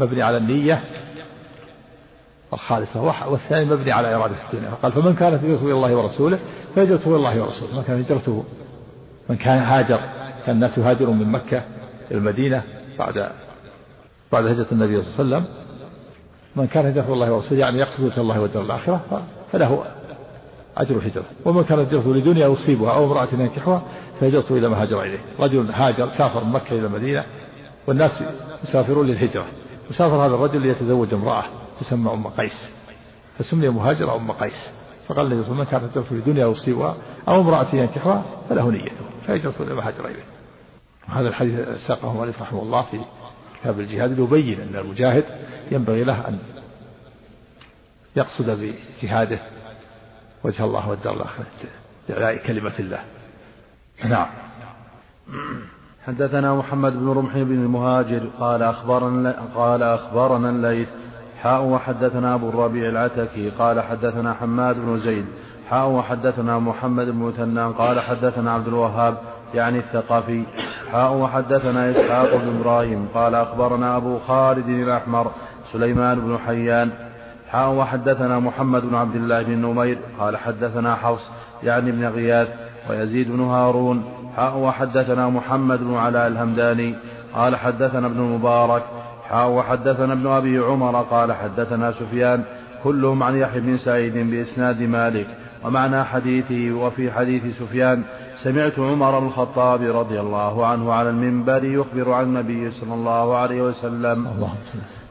مبني 0.00 0.22
على 0.22 0.36
النية 0.36 0.84
الخالصة. 2.56 3.28
والثاني 3.30 3.64
مبني 3.64 3.92
على 3.92 4.14
إرادة 4.14 4.34
الدنيا 4.52 4.70
فقال 4.70 4.92
فمن 4.92 5.14
كانت 5.14 5.44
هجرته 5.44 5.64
إلى 5.64 5.72
الله 5.72 5.96
ورسوله 5.96 6.38
فهجرته 6.76 7.08
إلى 7.08 7.16
الله 7.16 7.42
ورسوله. 7.42 7.76
من 7.76 7.82
كان 7.82 8.00
هجرته 8.00 8.44
من 9.30 9.36
كان 9.36 9.58
هاجر 9.58 10.00
كان 10.46 10.54
الناس 10.54 10.78
يهاجرون 10.78 11.18
من 11.18 11.32
مكة 11.32 11.62
إلى 12.10 12.18
المدينة 12.18 12.62
بعد 12.98 13.30
بعد 14.32 14.46
هجرة 14.46 14.66
النبي 14.72 15.02
صلى 15.02 15.24
الله 15.24 15.36
عليه 15.36 15.44
وسلم. 15.44 15.44
من 16.56 16.66
كان 16.66 16.86
هجرته 16.86 17.12
الله 17.12 17.32
ورسوله 17.32 17.60
يعني 17.60 17.78
يقصد 17.78 18.18
الله 18.18 18.40
والدار 18.40 18.62
الآخرة 18.62 19.00
فله 19.52 19.84
أجر 20.76 20.96
الهجرة. 20.96 21.24
ومن 21.44 21.64
كان 21.64 21.78
هجرته 21.78 22.14
لدنيا 22.14 22.48
يصيبها 22.48 22.92
أو 22.92 23.04
امرأة 23.04 23.28
ينكحها 23.32 23.82
فهجرته 24.20 24.56
إلى 24.58 24.68
ما 24.68 24.82
هاجر 24.82 25.02
إليه. 25.02 25.18
رجل 25.40 25.70
هاجر 25.70 26.08
سافر 26.18 26.44
من 26.44 26.52
مكة 26.52 26.72
إلى 26.72 26.86
المدينة 26.86 27.24
والناس 27.86 28.22
يسافرون 28.64 29.06
للهجرة. 29.06 29.44
وسافر 29.90 30.16
هذا 30.16 30.34
الرجل 30.34 30.60
ليتزوج 30.60 31.14
امرأة. 31.14 31.44
تسمى 31.80 32.12
أم 32.12 32.26
قيس. 32.26 32.68
فسمي 33.38 33.68
مهاجر 33.68 34.16
أم 34.16 34.32
قيس. 34.32 34.70
فقال 35.08 35.32
النبي 35.32 35.50
من 35.50 35.64
كانت 35.64 35.84
هجرته 35.84 36.16
لدنيا 36.16 36.46
يصيبها 36.46 36.96
أو 37.28 37.40
امرأة 37.40 37.66
ينكحها 37.72 38.24
فله 38.48 38.70
نيته. 38.70 39.04
فهجرته 39.26 39.62
إلى 39.62 39.74
ما 39.74 39.88
هاجر 39.88 40.04
إليه 40.04 40.24
هذا 41.06 41.28
الحديث 41.28 41.68
ساقه 41.86 42.20
مالك 42.20 42.40
رحمه 42.40 42.62
الله 42.62 42.82
في 42.82 43.00
كتاب 43.60 43.80
الجهاد 43.80 44.20
ليبين 44.20 44.60
أن 44.60 44.76
المجاهد 44.76 45.24
ينبغي 45.70 46.04
له 46.04 46.28
أن 46.28 46.38
يقصد 48.16 48.50
بجهاده 49.02 49.38
وجه 50.44 50.64
الله 50.64 50.88
والدار 50.88 51.14
الآخرة 51.14 51.46
لإعلاء 52.08 52.46
كلمة 52.46 52.72
الله. 52.78 53.00
نعم. 54.04 54.26
حدثنا 56.06 56.54
محمد 56.54 56.92
بن 56.92 57.08
رمح 57.08 57.32
بن 57.34 57.54
المهاجر 57.54 58.30
قال 58.40 58.62
أخبرنا 58.62 59.42
قال 59.54 59.82
أخبرنا 59.82 60.50
الليث 60.50 60.88
حاء 61.42 61.64
وحدثنا 61.64 62.34
أبو 62.34 62.48
الربيع 62.48 62.88
العتكي 62.88 63.50
قال 63.50 63.80
حدثنا 63.80 64.34
حماد 64.34 64.76
بن 64.76 65.00
زيد 65.00 65.26
حاء 65.70 65.88
وحدثنا 65.88 66.58
محمد 66.58 67.06
بن 67.06 67.18
مثنى 67.18 67.66
قال 67.66 68.00
حدثنا 68.00 68.52
عبد 68.52 68.68
الوهاب 68.68 69.18
يعني 69.54 69.78
الثقفي 69.78 70.42
حاء 70.92 71.12
وحدثنا 71.12 71.90
إسحاق 71.90 72.36
بن 72.36 72.60
إبراهيم 72.60 73.08
قال 73.14 73.34
أخبرنا 73.34 73.96
أبو 73.96 74.18
خالد 74.18 74.68
الأحمر 74.68 75.30
سليمان 75.72 76.20
بن 76.20 76.38
حيان 76.46 76.90
حاء 77.50 77.72
وحدثنا 77.72 78.38
محمد 78.38 78.82
بن 78.82 78.94
عبد 78.94 79.16
الله 79.16 79.42
بن 79.42 79.52
نمير 79.52 79.98
قال 80.18 80.36
حدثنا 80.36 80.94
حفص 80.94 81.30
يعني 81.62 81.92
بن 81.92 82.06
غياث 82.06 82.48
ويزيد 82.90 83.32
بن 83.32 83.40
هارون 83.40 84.04
حاء 84.36 84.58
وحدثنا 84.58 85.28
محمد 85.28 85.80
بن 85.80 85.94
علاء 85.94 86.26
الهمداني 86.26 86.94
قال 87.34 87.56
حدثنا 87.56 88.06
ابن 88.06 88.18
المبارك 88.18 88.82
حاء 89.28 89.50
وحدثنا 89.50 90.12
ابن 90.12 90.26
أبي 90.26 90.58
عمر 90.58 91.02
قال 91.02 91.32
حدثنا 91.32 91.92
سفيان 91.92 92.42
كلهم 92.84 93.22
عن 93.22 93.36
يحيى 93.36 93.60
بن 93.60 93.78
سعيد 93.78 94.30
بإسناد 94.30 94.82
مالك 94.82 95.26
ومعنى 95.64 96.04
حديثه 96.04 96.72
وفي 96.72 97.12
حديث 97.12 97.58
سفيان 97.58 98.02
سمعت 98.42 98.78
عمر 98.78 99.18
بن 99.18 99.26
الخطاب 99.26 99.82
رضي 99.82 100.20
الله 100.20 100.66
عنه 100.66 100.92
على 100.92 101.10
المنبر 101.10 101.64
يخبر 101.64 102.12
عن 102.12 102.24
النبي 102.24 102.70
صلى 102.70 102.94
الله 102.94 103.36
عليه 103.36 103.62
وسلم. 103.62 104.26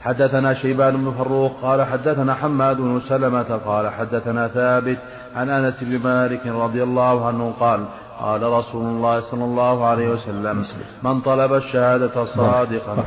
حدثنا 0.02 0.54
شيبان 0.54 0.98
بن 0.98 1.12
فروخ 1.12 1.52
قال 1.62 1.84
حدثنا 1.86 2.34
حماد 2.34 2.78
بن 2.78 3.02
سلمة 3.10 3.60
قال 3.66 3.90
حدثنا 3.90 4.48
ثابت 4.48 4.98
عن 5.36 5.50
أنس 5.50 5.84
بن 5.84 6.00
مالك 6.04 6.48
رضي 6.48 6.84
الله 6.84 7.28
عنه 7.28 7.54
قال 7.60 7.86
قال 8.20 8.42
رسول 8.44 8.86
الله 8.86 9.22
صلى 9.22 9.44
الله 9.44 9.86
عليه 9.86 10.10
وسلم 10.10 10.66
من 11.04 11.22
طلب 11.22 11.54
الشهادة 11.54 12.26
صادقا. 12.26 13.04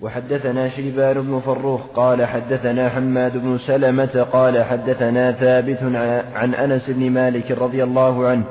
وحدثنا 0.00 0.68
شيبان 0.68 1.14
بن 1.22 1.40
فروخ 1.40 1.80
قال 1.96 2.24
حدثنا 2.26 2.88
حماد 2.88 3.36
بن 3.36 3.58
سلمة 3.58 4.26
قال 4.32 4.64
حدثنا 4.64 5.32
ثابت 5.32 5.78
عن 6.34 6.54
أنس 6.54 6.90
بن 6.90 7.10
مالك 7.10 7.50
رضي 7.50 7.84
الله 7.84 8.28
عنه 8.28 8.42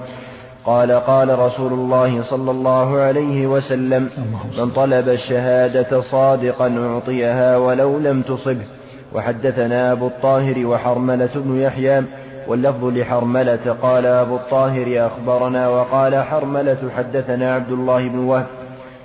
قال 0.66 0.92
قال 0.92 1.40
رسول 1.40 1.74
الله 1.74 2.24
صلى 2.24 2.52
الله 2.52 2.98
عليه 3.00 3.48
وسلم 3.48 4.10
من 4.58 4.70
طلب 4.70 5.10
الشهادة 5.10 6.02
صادقا 6.02 6.78
أعطيها 6.78 7.58
ولو 7.58 8.00
لم 8.00 8.22
تصبه 8.22 8.66
وحدثنا 9.14 9.92
أبو 9.92 10.08
الطاهر 10.08 10.66
وحرملة 10.66 11.30
بن 11.36 11.60
يحيى 11.60 12.04
واللفظ 12.48 12.86
لحرملة 12.86 13.76
قال 13.82 14.06
أبو 14.06 14.36
الطاهر 14.36 15.08
أخبرنا 15.08 15.68
وقال 15.68 16.24
حرملة 16.24 16.78
حدثنا 16.98 17.56
عبد 17.56 17.72
الله 17.72 18.08
بن 18.08 18.20
وهب 18.20 18.46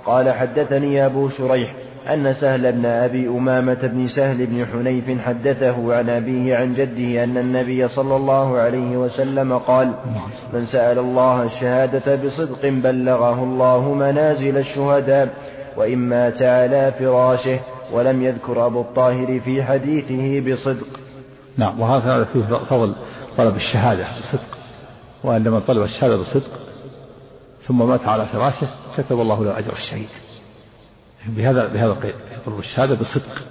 قال 0.05 0.31
حدثني 0.31 1.05
أبو 1.05 1.29
شريح 1.29 1.73
أن 2.07 2.33
سهل 2.33 2.71
بن 2.71 2.85
أبي 2.85 3.27
أمامة 3.27 3.73
بن 3.83 4.07
سهل 4.07 4.45
بن 4.45 4.65
حنيف 4.65 5.21
حدثه 5.21 5.95
عن 5.95 6.09
أبيه 6.09 6.57
عن 6.57 6.73
جده 6.73 7.23
أن 7.23 7.37
النبي 7.37 7.87
صلى 7.87 8.15
الله 8.15 8.57
عليه 8.57 8.97
وسلم 8.97 9.57
قال 9.57 9.93
من 10.53 10.65
سأل 10.65 10.99
الله 10.99 11.43
الشهادة 11.43 12.15
بصدق 12.15 12.59
بلغه 12.63 13.43
الله 13.43 13.93
منازل 13.93 14.57
الشهداء 14.57 15.33
وإن 15.77 15.97
مات 15.97 16.41
على 16.41 16.93
فراشه 16.99 17.59
ولم 17.93 18.23
يذكر 18.23 18.65
أبو 18.65 18.81
الطاهر 18.81 19.39
في 19.39 19.63
حديثه 19.63 20.51
بصدق. 20.51 20.87
نعم 21.57 21.79
وهذا 21.79 22.23
فيه 22.23 22.43
فضل 22.69 22.95
طلب 23.37 23.55
الشهادة 23.55 24.03
بصدق 24.03 24.57
وأن 25.23 25.43
من 25.43 25.59
طلب 25.59 25.83
الشهادة 25.83 26.17
بصدق 26.17 26.59
ثم 27.67 27.87
مات 27.87 28.07
على 28.07 28.25
فراشه 28.25 28.67
كتب 28.97 29.21
الله 29.21 29.43
له 29.43 29.59
أجر 29.59 29.73
الشهيد. 29.73 30.09
بهذا 31.27 31.67
بهذا 31.67 31.91
القيد. 31.91 32.15
يطلب 32.41 32.59
الشهادة 32.59 32.95
بصدق 32.95 33.41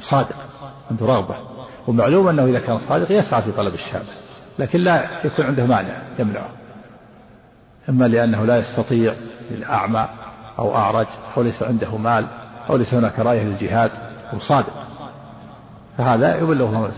صادق 0.00 0.36
عنده 0.90 1.06
رغبة. 1.06 1.34
ومعلوم 1.86 2.28
أنه 2.28 2.44
إذا 2.44 2.58
كان 2.58 2.78
صادق 2.78 3.12
يسعى 3.12 3.42
في 3.42 3.52
طلب 3.52 3.74
الشهادة 3.74 4.12
لكن 4.58 4.80
لا 4.80 5.26
يكون 5.26 5.46
عنده 5.46 5.66
مانع 5.66 6.02
يمنعه. 6.18 6.48
إما 7.88 8.08
لأنه 8.08 8.44
لا 8.44 8.56
يستطيع 8.56 9.14
للأعمى 9.50 10.08
أو 10.58 10.76
أعرج 10.76 11.06
أو 11.36 11.42
ليس 11.42 11.62
عنده 11.62 11.96
مال 11.96 12.26
أو 12.70 12.76
ليس 12.76 12.94
هناك 12.94 13.18
راية 13.18 13.42
للجهاد 13.42 13.90
وصادق 14.34 14.86
فهذا 15.98 16.36
يبلغ 16.36 16.68
الله 16.68 16.90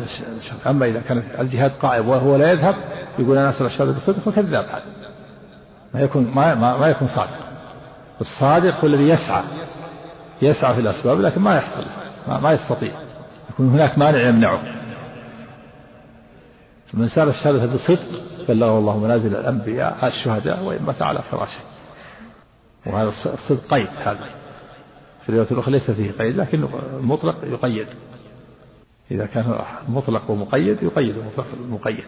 أما 0.66 0.86
إذا 0.86 1.00
كان 1.00 1.22
الجهاد 1.38 1.72
قائم 1.82 2.08
وهو 2.08 2.36
لا 2.36 2.52
يذهب 2.52 2.74
يقول 3.18 3.38
أنا 3.38 3.50
أسأل 3.50 3.66
الشهادة 3.66 3.92
بالصدق 3.92 4.18
فكذاب 4.18 4.64
هذا. 4.64 4.82
ما 5.94 6.00
يكون 6.00 6.30
ما, 6.34 6.54
ما, 6.54 6.76
ما 6.76 6.86
يكون 6.86 7.08
صادق. 7.08 7.38
الصادق 8.20 8.80
هو 8.80 8.86
الذي 8.86 9.08
يسعى 9.08 9.42
يسعى 10.42 10.74
في 10.74 10.80
الأسباب 10.80 11.20
لكن 11.20 11.40
ما 11.40 11.56
يحصل 11.56 11.84
ما, 12.28 12.40
ما 12.40 12.52
يستطيع. 12.52 12.92
يكون 13.50 13.68
هناك 13.68 13.98
مانع 13.98 14.28
يمنعه. 14.28 14.62
من 16.94 17.08
سأل 17.08 17.28
الشهادة 17.28 17.66
بصدق؟ 17.66 18.20
بلغه 18.48 18.78
الله 18.78 18.98
منازل 18.98 19.36
الأنبياء 19.36 20.06
الشهداء 20.06 20.64
وإن 20.64 20.82
مات 20.82 21.02
على 21.02 21.22
فراشه 21.22 21.60
وهذا 22.86 23.08
الصدق 23.08 23.70
قيد 23.70 23.88
هذا. 24.04 24.28
في 25.22 25.28
الرواية 25.28 25.50
الأخرى 25.50 25.72
ليس 25.72 25.90
فيه 25.90 26.10
قيد 26.10 26.36
لكن 26.36 26.68
المطلق 26.98 27.36
يقيد. 27.44 27.86
إذا 29.10 29.26
كان 29.26 29.58
مطلق 29.88 30.30
ومقيد 30.30 30.82
يقيد 30.82 31.16
المطلق 31.16 31.46
المقيد. 31.60 32.04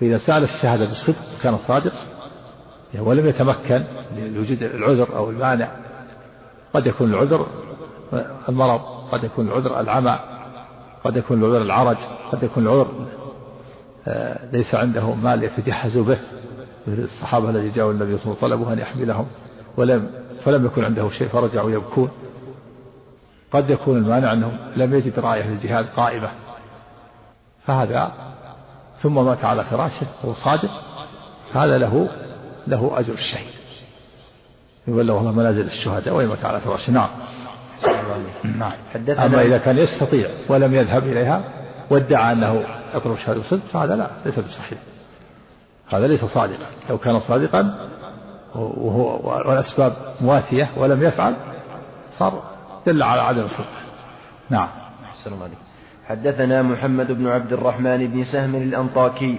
فإذا 0.00 0.18
سأل 0.18 0.44
الشهادة 0.44 0.84
بالصدق 0.84 1.38
وكان 1.38 1.58
صادق. 1.58 1.92
ولم 2.98 3.26
يتمكن 3.26 3.84
لوجود 4.16 4.62
العذر 4.62 5.16
أو 5.16 5.30
المانع 5.30 5.68
قد 6.74 6.86
يكون 6.86 7.14
العذر 7.14 7.46
المرض 8.48 8.80
قد 9.12 9.24
يكون 9.24 9.48
العذر 9.48 9.80
العمى 9.80 10.18
قد 11.04 11.16
يكون 11.16 11.44
العذر 11.44 11.62
العرج 11.62 11.96
قد 12.32 12.42
يكون 12.42 12.62
العذر. 12.62 12.88
آه، 14.08 14.50
ليس 14.52 14.74
عنده 14.74 15.14
مال 15.14 15.42
يتجهز 15.42 15.98
به 15.98 16.18
مثل 16.86 17.02
الصحابة 17.02 17.50
الذي 17.50 17.70
جاءوا 17.70 17.92
النبي 17.92 18.18
صلى 18.18 18.24
الله 18.24 18.36
عليه 18.42 18.46
وسلم 18.46 18.64
طلبوا 18.64 18.72
أن 18.72 18.78
يحملهم 18.78 19.26
ولم 19.76 20.10
فلم 20.44 20.66
يكن 20.66 20.84
عنده 20.84 21.10
شيء 21.10 21.28
فرجعوا 21.28 21.70
يبكون. 21.70 22.10
قد 23.52 23.70
يكون 23.70 23.96
المانع 23.96 24.32
أنه 24.32 24.58
لم 24.76 24.94
يجد 24.94 25.18
راية 25.18 25.50
للجهاد 25.50 25.86
قائمة. 25.96 26.30
فهذا 27.66 28.12
ثم 29.02 29.14
مات 29.14 29.44
على 29.44 29.64
فراشه 29.64 30.06
وهو 30.24 30.34
صادق 30.34 30.70
هذا 31.52 31.78
له 31.78 32.08
له 32.66 32.98
أجر 32.98 33.12
الشهيد. 33.12 33.61
يبلغ 34.88 35.20
الله 35.20 35.32
منازل 35.32 35.66
الشهداء 35.66 36.14
ويموت 36.14 36.44
على 36.44 36.60
فراشه. 36.60 36.90
نعم. 36.90 37.08
نعم. 38.58 38.72
أما 39.08 39.42
إذا 39.42 39.58
كان 39.58 39.78
يستطيع 39.78 40.28
ولم 40.48 40.74
يذهب 40.74 41.02
إليها 41.02 41.42
وادعى 41.90 42.32
أنه 42.32 42.64
يطلب 42.94 43.12
الشهادة 43.12 43.40
بصدق 43.40 43.62
فهذا 43.72 43.96
لا 43.96 44.10
ليس 44.26 44.38
بصحيح. 44.38 44.78
هذا 45.88 46.06
ليس 46.06 46.24
صادقا. 46.24 46.66
لو 46.90 46.98
كان 46.98 47.20
صادقا 47.20 47.88
وهو 48.54 49.30
والأسباب 49.48 49.92
مواتية 50.20 50.70
ولم 50.76 51.02
يفعل 51.02 51.34
صار 52.18 52.42
دل 52.86 53.02
على 53.02 53.22
عدم 53.22 53.40
الصدق 53.40 53.66
نعم. 54.50 54.68
حدثنا 56.08 56.62
محمد 56.62 57.12
بن 57.12 57.28
عبد 57.28 57.52
الرحمن 57.52 58.06
بن 58.06 58.24
سهم 58.24 58.54
الأنطاكي 58.54 59.38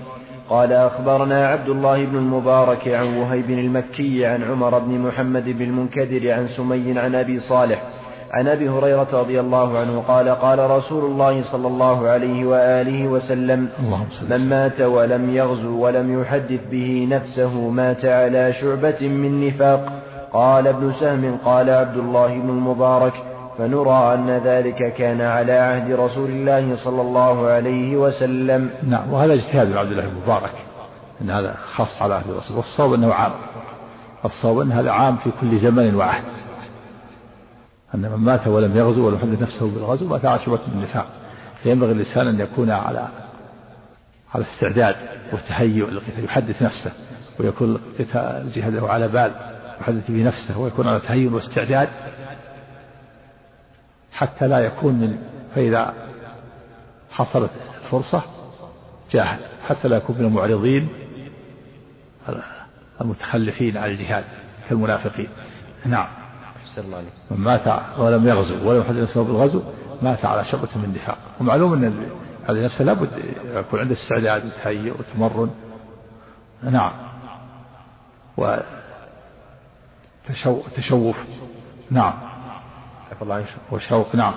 قال 0.53 0.73
أخبرنا 0.73 1.47
عبد 1.47 1.69
الله 1.69 2.05
بن 2.05 2.17
المبارك 2.17 2.87
عن 2.87 3.17
وهيب 3.17 3.49
المكي 3.49 4.25
عن 4.25 4.43
عمر 4.43 4.79
بن 4.79 4.99
محمد 4.99 5.43
بن 5.43 5.61
المنكدر 5.61 6.31
عن 6.31 6.47
سمي 6.47 6.99
عن 6.99 7.15
أبي 7.15 7.39
صالح 7.39 7.81
عن 8.31 8.47
أبي 8.47 8.69
هريرة 8.69 9.07
رضي 9.13 9.39
الله 9.39 9.77
عنه 9.79 10.03
قال 10.07 10.29
قال 10.29 10.69
رسول 10.71 11.05
الله 11.05 11.43
صلى 11.51 11.67
الله 11.67 12.07
عليه 12.07 12.45
وآله 12.45 13.07
وسلم 13.07 13.69
من 14.29 14.49
مات 14.49 14.81
ولم 14.81 15.35
يغزو 15.35 15.85
ولم 15.85 16.21
يحدث 16.21 16.61
به 16.71 17.07
نفسه 17.11 17.69
مات 17.69 18.05
على 18.05 18.53
شعبة 18.53 19.07
من 19.07 19.47
نفاق 19.47 19.91
قال 20.33 20.67
ابن 20.67 20.93
سهم 20.99 21.37
قال 21.45 21.69
عبد 21.69 21.97
الله 21.97 22.27
بن 22.27 22.49
المبارك 22.49 23.13
فنرى 23.57 24.13
أن 24.13 24.29
ذلك 24.29 24.93
كان 24.93 25.21
على 25.21 25.53
عهد 25.53 25.91
رسول 25.91 26.29
الله 26.29 26.75
صلى 26.83 27.01
الله 27.01 27.47
عليه 27.47 27.97
وسلم. 27.97 28.69
نعم 28.83 29.13
وهذا 29.13 29.33
اجتهاد 29.33 29.77
عبد 29.77 29.91
الله 29.91 30.03
المبارك 30.03 30.53
أن 31.21 31.29
هذا 31.29 31.55
خاص 31.75 32.01
على 32.01 32.13
عهد 32.13 32.29
الرسول. 32.29 32.57
والصواب 32.57 32.93
أنه 32.93 33.13
عام. 33.13 33.31
الصواب 34.25 34.59
أن 34.59 34.71
هذا 34.71 34.91
عام 34.91 35.15
في 35.15 35.29
كل 35.41 35.59
زمن 35.59 35.95
وعهد. 35.95 36.23
أن 37.95 38.01
من 38.01 38.17
مات 38.17 38.47
ولم 38.47 38.77
يغزو 38.77 39.07
ولم 39.07 39.15
يحدث 39.15 39.41
نفسه 39.41 39.71
بالغزو 39.71 40.07
مات 40.07 40.21
شعبة 40.21 40.59
من 40.67 40.73
النفاق 40.73 41.07
فينبغي 41.63 41.91
الإنسان 41.91 42.27
أن 42.27 42.39
يكون 42.39 42.71
على 42.71 43.07
على 44.35 44.43
استعداد 44.43 44.95
وتهيؤ 45.33 45.89
للقتال 45.89 46.25
يحدث 46.25 46.61
نفسه 46.61 46.91
ويكون 47.39 47.79
الجهاد 48.15 48.73
له 48.73 48.89
على 48.89 49.07
بال 49.07 49.31
يحدث 49.81 50.11
به 50.11 50.23
نفسه 50.23 50.59
ويكون 50.59 50.87
على 50.87 50.99
تهيؤ 50.99 51.33
واستعداد 51.33 51.89
حتى 54.13 54.47
لا 54.47 54.59
يكون 54.59 54.93
من 54.93 55.17
فإذا 55.55 55.93
حصلت 57.11 57.51
الفرصة 57.83 58.23
جاهد 59.11 59.39
حتى 59.67 59.87
لا 59.87 59.97
يكون 59.97 60.15
من 60.19 60.25
المعرضين 60.25 60.89
المتخلفين 63.01 63.77
عن 63.77 63.89
الجهاد 63.89 64.23
كالمنافقين 64.69 65.27
نعم. 65.85 66.07
من 67.31 67.37
مات 67.37 67.81
ولم 67.97 68.27
يغزو 68.27 68.69
ولم 68.69 68.81
يحدث 68.81 68.97
نفسه 68.97 69.23
بالغزو 69.23 69.61
مات 70.01 70.25
على 70.25 70.45
شعبة 70.45 70.67
من 70.75 70.83
النفاق. 70.83 71.17
ومعلوم 71.39 71.73
أن 71.73 72.07
هذه 72.49 72.65
نفسه 72.65 72.83
لابد 72.83 73.09
يكون 73.53 73.79
عنده 73.79 73.93
استعداد 73.93 74.45
وتهيئ 74.45 74.91
وتمرن. 74.91 75.49
نعم. 76.63 76.91
وتشوف 80.45 81.17
نعم. 81.91 82.32
وشوق 83.71 84.15
نعم. 84.15 84.33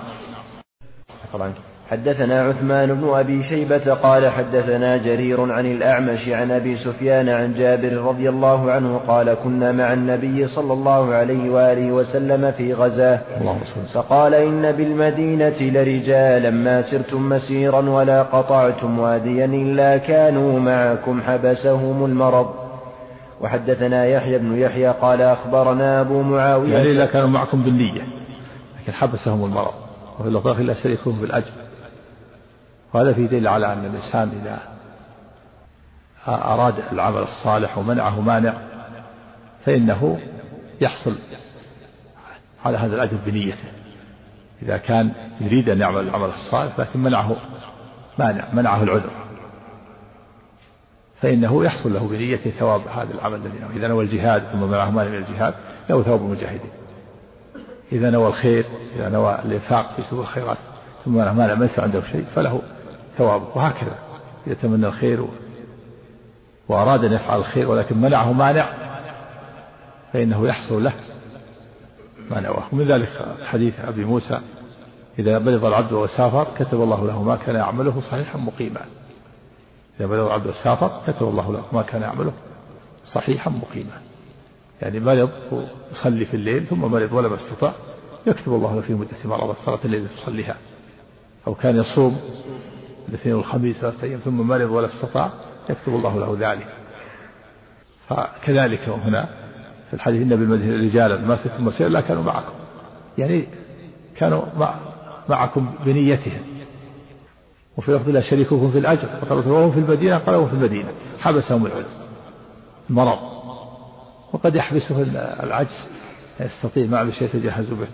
حدثنا 1.91 2.41
عثمان 2.41 2.93
بن 2.93 3.09
أبي 3.13 3.43
شيبة 3.43 3.93
قال 3.93 4.29
حدثنا 4.29 4.97
جرير 4.97 5.51
عن 5.51 5.65
الأعمش 5.65 6.27
عن 6.27 6.51
أبي 6.51 6.77
سفيان 6.77 7.29
عن 7.29 7.53
جابر 7.53 7.93
رضي 7.93 8.29
الله 8.29 8.71
عنه 8.71 8.97
قال 9.07 9.33
كنا 9.43 9.71
مع 9.71 9.93
النبي 9.93 10.47
صلى 10.47 10.73
الله 10.73 11.13
عليه 11.13 11.49
وآله 11.49 11.91
وسلم 11.91 12.51
في 12.51 12.73
غزاة. 12.73 13.19
فقال 13.93 14.33
إن 14.33 14.71
بالمدينة 14.71 15.59
لرجالا 15.61 16.49
ما 16.49 16.81
سرتم 16.91 17.29
مسيرا 17.29 17.89
ولا 17.89 18.23
قطعتم 18.23 18.99
واديا 18.99 19.45
إلا 19.45 19.97
كانوا 19.97 20.59
معكم 20.59 21.21
حبسهم 21.21 22.05
المرض. 22.05 22.53
وحدثنا 23.41 24.05
يحيى 24.05 24.37
بن 24.37 24.57
يحيى 24.57 24.87
قال 24.87 25.21
أخبرنا 25.21 26.01
أبو 26.01 26.21
معاوية. 26.21 26.73
يعني 26.73 26.91
إلا 26.91 27.05
كانوا 27.05 27.27
معكم 27.27 27.63
بالنية. 27.63 28.16
لكن 28.87 28.95
حبسهم 28.95 29.45
المرض 29.45 29.73
وفي 30.19 30.29
اللفظ 30.29 30.47
إلا 30.47 30.73
شريكهم 30.73 31.21
بالأجر 31.21 31.51
وهذا 32.93 33.13
في 33.13 33.27
دليل 33.27 33.47
على 33.47 33.73
أن 33.73 33.85
الإنسان 33.85 34.29
إذا 34.41 34.61
أراد 36.27 36.73
العمل 36.91 37.21
الصالح 37.21 37.77
ومنعه 37.77 38.21
مانع 38.21 38.53
فإنه 39.65 40.19
يحصل 40.81 41.15
على 42.65 42.77
هذا 42.77 42.95
الأجر 42.95 43.17
بنيته. 43.25 43.71
إذا 44.61 44.77
كان 44.77 45.11
يريد 45.41 45.69
أن 45.69 45.79
يعمل 45.79 46.01
العمل 46.01 46.29
الصالح 46.29 46.79
لكن 46.79 46.99
منعه 46.99 47.35
مانع 48.19 48.47
منعه 48.53 48.83
العذر. 48.83 49.11
فإنه 51.21 51.65
يحصل 51.65 51.93
له 51.93 52.07
بنيته 52.07 52.49
ثواب 52.49 52.81
هذا 52.87 53.13
العمل 53.13 53.35
الذي 53.35 53.59
نوى 53.59 53.77
إذا 53.77 53.87
نوى 53.87 54.05
الجهاد 54.05 54.43
ثم 54.43 54.63
منعه 54.63 54.89
مانع 54.89 55.09
من 55.09 55.17
الجهاد 55.17 55.53
له 55.89 56.03
ثواب 56.03 56.21
المجاهدين 56.21 56.71
إذا 57.91 58.09
نوى 58.09 58.27
الخير 58.27 58.65
إذا 58.95 59.09
نوى 59.09 59.39
الإنفاق 59.45 59.95
في 59.95 60.03
سبل 60.03 60.19
الخيرات 60.19 60.57
ثم 61.05 61.13
مانع 61.13 61.53
ليس 61.53 61.79
عنده 61.79 62.01
شيء 62.01 62.25
فله 62.35 62.61
ثوابه 63.17 63.45
وهكذا 63.55 63.95
يتمنى 64.47 64.87
الخير. 64.87 65.25
وأراد 66.69 67.03
أن 67.03 67.13
يفعل 67.13 67.39
الخير 67.39 67.69
ولكن 67.69 67.97
منعه 67.97 68.31
مانع 68.31 68.69
فإنه 70.13 70.47
يحصل 70.47 70.83
له 70.83 70.93
ما 72.31 72.39
نواه. 72.39 72.63
ومن 72.71 72.87
ذلك 72.87 73.09
حديث 73.45 73.79
أبي 73.79 74.05
موسى 74.05 74.39
إذا 75.19 75.39
مرض 75.39 75.65
العبد 75.65 75.93
وسافر 75.93 76.47
كتب 76.57 76.81
الله 76.81 77.05
له 77.05 77.23
ما 77.23 77.35
كان 77.35 77.55
يعمله 77.55 78.01
صحيحا 78.01 78.39
مقيما. 78.39 78.81
إذا 79.99 80.07
مرض 80.07 80.25
العبد 80.25 80.47
وسافر 80.47 81.01
كتب 81.07 81.27
الله 81.27 81.53
له 81.53 81.63
ما 81.71 81.81
كان 81.81 82.01
يعمله 82.01 82.33
صحيحا 83.13 83.49
مقيما. 83.49 84.06
يعني 84.81 84.99
مرض 84.99 85.29
ويصلي 85.51 86.25
في 86.25 86.33
الليل 86.33 86.65
ثم 86.65 86.81
مرض 86.81 87.13
ولم 87.13 87.33
يستطع 87.33 87.71
يكتب 88.27 88.53
الله 88.53 88.75
له 88.75 88.81
في 88.81 88.93
مدة 88.93 89.17
مرض 89.25 89.55
صلاة 89.65 89.79
الليل 89.85 90.07
تصليها 90.09 90.55
أو 91.47 91.55
كان 91.55 91.75
يصوم 91.75 92.17
الاثنين 93.09 93.35
والخميس 93.35 93.77
ثلاثة 93.77 94.03
أيام 94.03 94.19
ثم 94.19 94.37
مرض 94.47 94.71
ولا 94.71 94.87
استطاع 94.87 95.29
يكتب 95.69 95.95
الله 95.95 96.19
له 96.19 96.51
ذلك. 96.51 96.67
فكذلك 98.09 98.89
هنا 98.89 99.29
في 99.87 99.93
الحديث 99.93 100.21
إن 100.21 100.29
بالمدينة 100.29 100.75
رجالا 100.75 101.21
ما 101.21 101.37
ستم 101.37 101.65
مسير 101.65 101.87
لا 101.87 102.01
كانوا 102.01 102.23
معكم. 102.23 102.53
يعني 103.17 103.47
كانوا 104.15 104.41
مع 104.57 104.75
معكم 105.29 105.69
بنيتهم. 105.85 106.41
وفي 107.77 107.91
لفظ 107.91 108.09
لا 108.09 108.21
شريككم 108.21 108.71
في 108.71 108.77
الأجر 108.77 109.09
وهم 109.31 109.71
في 109.71 109.79
المدينة 109.79 110.17
قالوا 110.17 110.47
في 110.47 110.53
المدينة. 110.53 110.89
حبسهم 111.19 111.65
العلم. 111.65 111.85
المرض. 112.89 113.36
وقد 114.33 114.55
يحبسه 114.55 115.01
العجز 115.43 115.87
يستطيع 116.39 116.85
ما 116.85 116.97
عنده 116.97 117.13
شيء 117.13 117.27
يتجهز 117.27 117.69
به. 117.69 117.87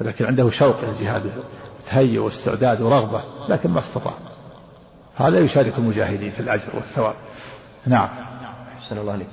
ولكن 0.00 0.24
عنده 0.24 0.50
شوق 0.50 0.84
للجهاد 0.84 1.22
تهيئ 1.90 2.18
واستعداد 2.18 2.80
ورغبة 2.80 3.22
لكن 3.48 3.70
ما 3.70 3.80
استطاع. 3.80 4.14
هذا 5.16 5.38
يشارك 5.38 5.78
المجاهدين 5.78 6.30
في 6.30 6.40
الأجر 6.40 6.68
والثواب. 6.74 7.14
نعم. 7.86 8.08
أحسن 8.78 8.98
الله 8.98 9.12
عليك. 9.12 9.28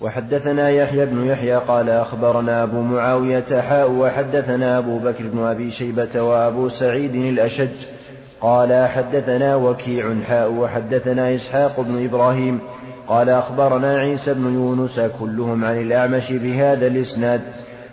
وحدثنا 0.00 0.70
يحيى 0.70 1.06
بن 1.06 1.26
يحيى 1.26 1.54
قال 1.54 1.90
أخبرنا 1.90 2.62
أبو 2.62 2.82
معاوية 2.82 3.60
حاء 3.60 3.90
وحدثنا 3.90 4.78
أبو 4.78 4.98
بكر 4.98 5.26
بن 5.26 5.38
أبي 5.38 5.70
شيبة 5.72 6.22
وأبو 6.22 6.68
سعيد 6.68 7.14
الأشج 7.14 7.86
قال 8.40 8.88
حدثنا 8.88 9.56
وكيع 9.56 10.14
حاء 10.28 10.52
وحدثنا 10.52 11.34
إسحاق 11.34 11.80
بن 11.80 12.04
إبراهيم 12.04 12.60
قال 13.08 13.28
أخبرنا 13.28 13.98
عيسى 13.98 14.34
بن 14.34 14.54
يونس 14.54 15.00
كلهم 15.00 15.64
عن 15.64 15.80
الأعمش 15.80 16.32
بهذا 16.32 16.86
الإسناد 16.86 17.42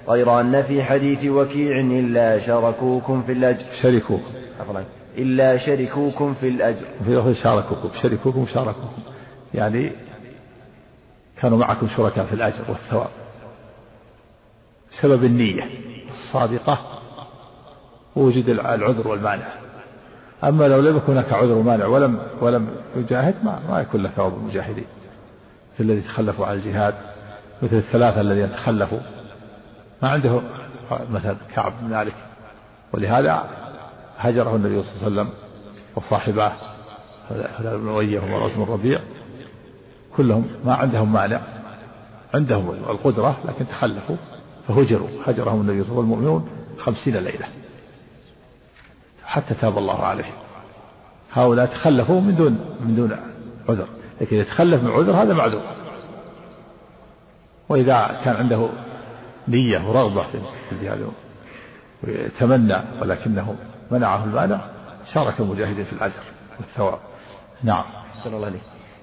غير 0.08 0.40
أن 0.40 0.64
في 0.64 0.84
حديث 0.84 1.32
وكيع 1.32 1.80
إلا 1.80 2.40
شركوكم 2.40 3.24
في 3.24 3.32
الأجر. 3.32 3.66
شركوكم 3.82 4.32
إلا 5.18 5.58
شركوكم 5.58 6.34
في 6.34 6.48
الأجر. 6.48 6.86
في 7.06 7.16
لفظ 7.16 7.34
شاركوكم. 7.34 7.90
شركوكم 8.02 8.46
شاركوكم. 8.54 9.02
يعني 9.54 9.92
كانوا 11.42 11.58
معكم 11.58 11.88
شركاء 11.98 12.26
في 12.26 12.34
الأجر 12.34 12.64
والثواب. 12.70 13.10
سبب 15.02 15.24
النية 15.24 15.64
الصادقة 16.14 16.80
وجد 18.16 18.50
العذر 18.50 19.08
والمانع. 19.08 19.48
أما 20.44 20.68
لو 20.68 20.80
لم 20.80 20.98
يكن 20.98 21.12
هناك 21.12 21.34
عذر 21.34 21.52
ومانع 21.52 21.86
ولم 21.86 22.20
ولم 22.42 22.68
يجاهد 22.96 23.36
ما 23.44 23.60
ما 23.70 23.82
يكون 23.82 24.04
له 24.04 24.10
ثواب 24.10 24.34
المجاهدين 24.34 24.86
في 25.78 25.84
الذي 25.84 26.02
تخلفوا 26.02 26.46
عن 26.46 26.56
الجهاد 26.56 26.96
مثل 27.62 27.76
الثلاثة 27.76 28.22
الذين 28.22 28.52
تخلفوا. 28.52 29.00
ما 30.02 30.10
عنده 30.10 30.42
مثلا 31.12 31.36
كعب 31.56 31.74
بن 31.82 31.90
مالك. 31.90 32.16
ولهذا 32.94 33.44
هجره 34.18 34.56
النبي 34.56 34.84
صلى 34.84 34.92
الله 34.92 35.04
عليه 35.04 35.06
وسلم 35.06 35.30
وصاحباه 35.96 36.52
هلال 37.30 37.80
بن 37.80 37.90
أمية 37.90 38.20
ومرات 38.20 38.52
بن 38.56 38.64
الربيع 38.64 39.00
كلهم 40.18 40.46
ما 40.66 40.74
عندهم 40.74 41.14
مانع 41.14 41.42
عندهم 42.34 42.70
القدرة 42.70 43.38
لكن 43.46 43.68
تخلفوا 43.68 44.16
فهجروا. 44.68 45.08
هجرهم 45.26 45.62
النبي 45.62 45.84
صلى 45.84 45.92
الله 45.92 46.04
عليه 46.04 46.12
وسلم 46.14 46.14
المؤمنون 46.14 46.50
خمسين 46.80 47.18
ليلة. 47.18 47.46
حتى 49.26 49.54
تاب 49.54 49.78
الله 49.78 50.04
عليهم 50.04 50.34
هؤلاء 51.34 51.66
تخلفوا 51.66 52.22
من 52.22 52.36
دون 52.36 52.60
من 52.86 52.96
دون 52.96 53.18
عذر. 53.70 53.88
لكن 54.22 54.36
إذا 54.36 54.46
تخلف 54.46 54.84
من 54.84 54.92
عذر 54.92 55.12
هذا 55.12 55.34
معذور. 55.34 55.62
وإذا 57.70 58.22
كان 58.26 58.36
عنده 58.36 58.70
نية 59.48 59.90
ورغبة 59.90 60.24
في 60.70 60.72
الجهاد 60.72 61.08
ويتمنى 62.04 62.78
ولكنه 63.02 63.56
منعه 63.92 64.24
المانع 64.24 64.60
شارك 65.14 65.40
المجاهدين 65.40 65.86
في 65.86 65.94
الأجر 65.94 66.22
والثواب 66.60 67.00
نعم. 67.64 67.84
صلى 68.24 68.36
الله 68.36 68.48
عليه 68.48 68.60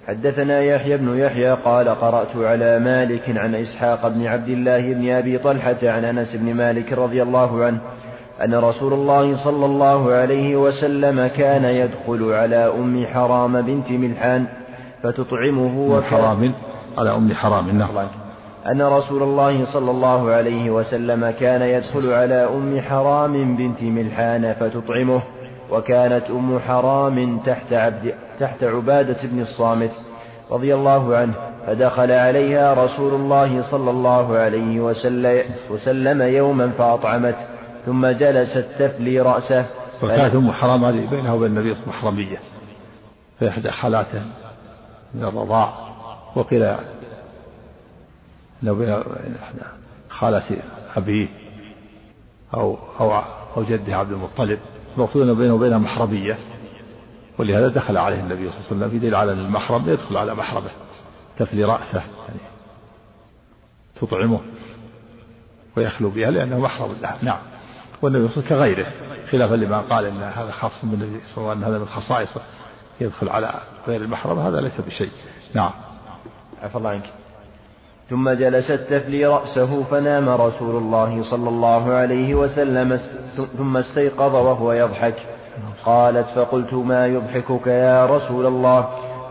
حدثنا 0.09 0.61
يحيى 0.61 0.97
بن 0.97 1.19
يحيى 1.19 1.51
قال 1.51 1.89
قرأت 1.89 2.37
على 2.37 2.79
مالك 2.79 3.37
عن 3.37 3.55
إسحاق 3.55 4.09
بن 4.09 4.27
عبد 4.27 4.49
الله 4.49 4.93
بن 4.93 5.11
أبي 5.11 5.39
طلحة 5.39 5.77
عن 5.83 6.05
أنس 6.05 6.37
بن 6.37 6.55
مالك 6.55 6.93
رضي 6.93 7.23
الله 7.23 7.65
عنه 7.65 7.81
أن 8.45 8.55
رسول 8.55 8.93
الله 8.93 9.45
صلى 9.45 9.67
الله 9.67 10.13
عليه 10.13 10.57
وسلم 10.57 11.27
كان 11.27 11.65
يدخل 11.65 12.33
على 12.33 12.57
أم 12.57 13.07
حرام 13.07 13.63
بنت 13.63 13.91
ملحان 13.91 14.47
فتطعمه 15.03 15.79
وكان 15.79 16.11
حرام 16.11 16.55
على 16.99 17.15
أم 17.17 17.35
حرام 17.35 17.79
نعم. 17.79 18.09
أن 18.67 18.83
رسول 18.83 19.23
الله 19.23 19.73
صلى 19.73 19.91
الله 19.91 20.31
عليه 20.31 20.71
وسلم 20.71 21.31
كان 21.31 21.63
يدخل 21.63 22.13
على 22.13 22.35
أم 22.35 22.81
حرام 22.81 23.57
بنت 23.57 23.83
ملحان 23.83 24.55
فتطعمه 24.61 25.23
وكانت 25.71 26.31
أم 26.31 26.59
حرام 26.59 27.39
تحت, 27.39 27.73
عبد 27.73 28.15
تحت 28.39 28.65
عبادة 28.65 29.17
بن 29.23 29.41
الصامت 29.41 29.93
رضي 30.51 30.75
الله 30.75 31.17
عنه 31.17 31.33
فدخل 31.67 32.13
عليها 32.13 32.85
رسول 32.85 33.15
الله 33.15 33.71
صلى 33.71 33.91
الله 33.91 34.37
عليه 34.37 34.81
وسلم 35.71 36.23
يوما 36.23 36.71
فأطعمته 36.79 37.47
ثم 37.87 38.07
جلست 38.07 38.67
تفلي 38.79 39.21
رأسه. 39.21 39.67
وكانت 40.03 40.35
أم 40.35 40.53
حرام 40.53 40.85
هذه 40.85 41.07
بينها 41.11 41.33
وبين 41.33 41.47
النبي 41.47 41.75
صلى 41.75 41.83
الله 41.83 41.95
عليه 41.95 41.99
وسلم 41.99 42.11
محرمية 42.11 42.39
في 43.39 43.49
إحدى 43.49 43.71
حالاته 43.71 44.23
من 45.15 45.25
الرضاع 45.25 45.75
وقيل 46.37 46.63
إنه 48.63 48.73
بين 48.73 49.03
خالة 50.09 50.57
أبيه 50.97 51.29
أو 52.55 52.79
أو 53.01 53.23
أو 53.57 53.63
جده 53.63 53.97
عبد 53.97 54.13
المطلب. 54.13 54.59
المقصود 54.97 55.23
أنه 55.23 55.35
بينه 55.35 55.55
وبينها 55.55 55.79
محرمية 55.79 56.39
ولهذا 57.39 57.69
دخل 57.69 57.97
عليه 57.97 58.21
النبي 58.21 58.51
صلى 58.51 58.59
الله 58.59 58.67
عليه 58.67 58.77
وسلم 58.77 58.91
في 58.91 58.99
دليل 58.99 59.15
على 59.15 59.33
المحرم 59.33 59.89
يدخل 59.89 60.17
على 60.17 60.35
محرمه 60.35 60.71
تفلي 61.39 61.65
رأسه 61.65 62.03
يعني 62.29 62.41
تطعمه 63.97 64.41
ويخلو 65.77 66.11
بها 66.11 66.31
لأنه 66.31 66.59
محرم 66.59 66.97
له 67.03 67.17
نعم. 67.23 67.39
والنبي 68.03 68.29
صلى 68.29 68.45
الله 68.45 68.53
عليه 68.53 68.73
وسلم 68.73 68.85
كغيره 68.85 68.93
خلافا 69.31 69.55
لما 69.55 69.81
قال 69.81 70.05
إن 70.05 70.23
هذا 70.23 70.51
خاص 70.51 70.85
بالنبي 70.85 71.21
صلى 71.21 71.39
الله 71.39 71.51
عليه 71.51 71.61
وسلم 71.61 71.65
هذا 71.65 71.79
من 71.79 71.89
خصائصه. 71.89 72.41
يدخل 73.01 73.29
على 73.29 73.55
غير 73.89 74.01
المحرم 74.01 74.39
هذا 74.39 74.61
ليس 74.61 74.81
بشيء. 74.81 75.11
نعم. 75.55 75.71
عفى 76.63 76.77
الله 76.77 76.91
عنك. 76.91 77.11
ثم 78.11 78.31
جلست 78.31 78.73
تفلي 78.73 79.27
رأسه 79.27 79.83
فنام 79.83 80.29
رسول 80.29 80.77
الله 80.77 81.23
صلى 81.31 81.49
الله 81.49 81.93
عليه 81.93 82.35
وسلم 82.35 83.01
ثم 83.59 83.77
استيقظ 83.77 84.35
وهو 84.35 84.73
يضحك. 84.73 85.15
قالت 85.85 86.27
فقلت 86.35 86.75
ما 86.75 87.07
يضحكك 87.07 87.67
يا 87.67 88.07
رسول 88.07 88.47
الله؟ 88.47 88.81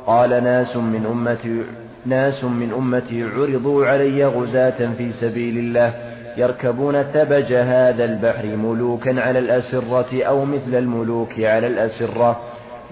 قال 0.07 0.43
ناس 0.43 0.75
من 0.75 1.05
أمتي 1.05 1.63
ناس 2.05 2.43
من 2.43 2.73
أمتي 2.73 3.23
عرضوا 3.23 3.85
علي 3.85 4.25
غزاة 4.25 4.93
في 4.97 5.11
سبيل 5.13 5.57
الله 5.57 5.93
يركبون 6.37 7.03
ثبج 7.03 7.53
هذا 7.53 8.05
البحر 8.05 8.45
ملوكا 8.45 9.21
على 9.21 9.39
الأسرة 9.39 10.23
أو 10.23 10.45
مثل 10.45 10.75
الملوك 10.75 11.39
على 11.39 11.67
الأسرة. 11.67 12.39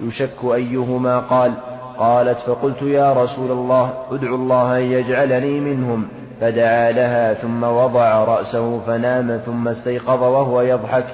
يشك 0.02 0.44
أيهما 0.44 1.20
قال 1.20 1.54
قالت 1.98 2.38
فقلت 2.38 2.82
يا 2.82 3.14
رسول 3.14 3.52
الله 3.52 3.94
ادعو 4.12 4.36
الله 4.36 4.78
أن 4.78 4.82
يجعلني 4.82 5.60
منهم. 5.60 6.08
فدعا 6.42 6.92
لها 6.92 7.34
ثم 7.34 7.64
وضع 7.64 8.24
رأسه 8.24 8.80
فنام 8.80 9.38
ثم 9.38 9.68
استيقظ 9.68 10.24
وهو 10.24 10.62
يضحك. 10.62 11.06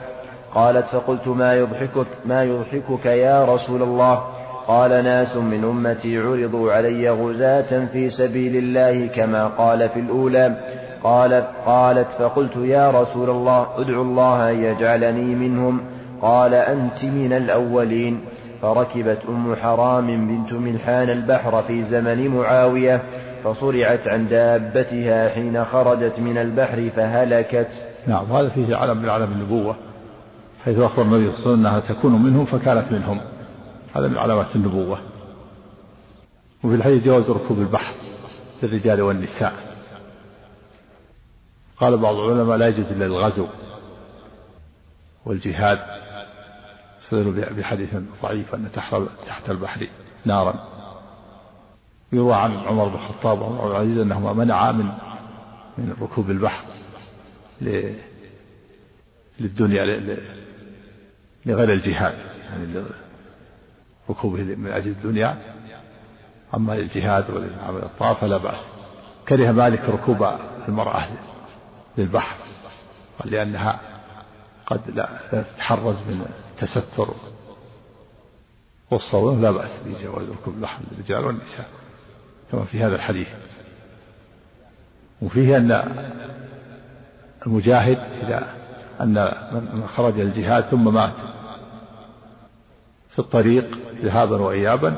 قالت 0.55 0.85
فقلت 0.85 1.27
ما 1.27 1.53
يضحكك 1.53 2.07
ما 2.25 2.43
يضحكك 2.43 3.05
يا 3.05 3.45
رسول 3.45 3.83
الله؟ 3.83 4.23
قال 4.67 5.03
ناس 5.03 5.35
من 5.35 5.63
أمتي 5.63 6.19
عرضوا 6.19 6.73
علي 6.73 7.09
غزاة 7.09 7.85
في 7.85 8.09
سبيل 8.09 8.55
الله 8.55 9.07
كما 9.07 9.47
قال 9.47 9.89
في 9.89 9.99
الأولى. 9.99 10.55
قالت 11.03 11.45
قالت 11.65 12.07
فقلت 12.19 12.55
يا 12.55 12.91
رسول 12.91 13.29
الله 13.29 13.67
ادعو 13.77 14.01
الله 14.01 14.49
أن 14.51 14.63
يجعلني 14.63 15.35
منهم. 15.35 15.79
قال 16.21 16.53
أنت 16.53 17.03
من 17.03 17.33
الأولين. 17.33 18.19
فركبت 18.63 19.19
أم 19.29 19.55
حرام 19.55 20.27
بنت 20.27 20.53
ملحان 20.53 21.09
البحر 21.09 21.63
في 21.63 21.85
زمن 21.85 22.27
معاوية 22.27 23.03
فصرعت 23.43 24.07
عن 24.07 24.27
دابتها 24.27 25.29
حين 25.29 25.65
خرجت 25.65 26.19
من 26.19 26.37
البحر 26.37 26.89
فهلكت. 26.89 27.67
نعم 28.07 28.25
هذا 28.25 28.49
فيه 28.49 28.75
علم 28.75 28.97
من 28.97 29.09
علم 29.09 29.31
النبوة 29.31 29.75
حيث 30.65 30.79
أخبر 30.79 31.01
النبي 31.01 31.31
صلى 31.31 31.37
الله 31.37 31.39
عليه 31.39 31.41
وسلم 31.41 31.65
أنها 31.65 31.79
تكون 31.79 32.23
منهم 32.23 32.45
فكانت 32.45 32.91
منهم. 32.91 33.21
هذا 33.95 34.07
من 34.07 34.17
علامات 34.17 34.55
النبوة. 34.55 34.97
وفي 36.63 36.75
الحديث 36.75 37.03
جواز 37.03 37.29
ركوب 37.29 37.59
البحر 37.59 37.93
للرجال 38.63 39.01
والنساء. 39.01 39.53
قال 41.77 41.97
بعض 41.97 42.15
العلماء 42.15 42.57
لا 42.57 42.67
يجوز 42.67 42.91
إلا 42.91 43.05
الغزو 43.05 43.45
والجهاد. 45.25 46.02
استدلوا 47.03 47.33
بحديث 47.57 47.95
ضعيف 48.23 48.55
أن 48.55 48.69
تحت 49.27 49.49
البحر 49.49 49.87
نارا. 50.25 50.67
يروى 52.11 52.33
عن 52.33 52.57
عمر 52.57 52.87
بن 52.87 52.95
الخطاب 52.95 53.41
وعمر 53.41 53.65
بن 53.65 53.71
العزيز 53.71 53.97
أنهما 53.97 54.33
منعا 54.33 54.71
من 54.71 54.85
من 55.77 55.95
ركوب 56.01 56.29
البحر 56.29 56.63
للدنيا 59.39 59.85
لغير 61.45 61.73
الجهاد. 61.73 62.17
يعني 62.49 62.85
ركوبه 64.09 64.43
من 64.43 64.71
أجل 64.71 64.91
الدنيا. 64.91 65.37
أما 66.55 66.73
للجهاد 66.73 67.29
وللعمل 67.29 67.83
الطاعة 67.83 68.13
فلا 68.13 68.37
بأس. 68.37 68.69
كره 69.27 69.51
مالك 69.51 69.89
ركوب 69.89 70.27
المرأة 70.67 71.07
للبحر 71.97 72.35
لأنها 73.25 73.79
قد 74.65 74.89
لا 74.89 75.09
تتحرز 75.31 75.95
من 75.95 76.25
التستر 76.53 77.09
والصوم 78.91 79.41
لا 79.41 79.51
بأس 79.51 79.79
بجواز 79.85 80.29
ركوب 80.29 80.53
البحر 80.53 80.79
للرجال 80.91 81.25
والنساء 81.25 81.67
كما 82.51 82.63
في 82.63 82.83
هذا 82.83 82.95
الحديث. 82.95 83.27
وفيه 85.21 85.57
أن 85.57 85.71
المجاهد 87.47 87.97
إذا 87.97 88.47
أن 89.01 89.13
من 89.51 89.87
خرج 89.95 90.19
الجهاد 90.19 90.63
ثم 90.63 90.93
مات 90.93 91.13
في 93.09 93.19
الطريق 93.19 93.77
ذهابا 94.03 94.41
وإيابا 94.41 94.97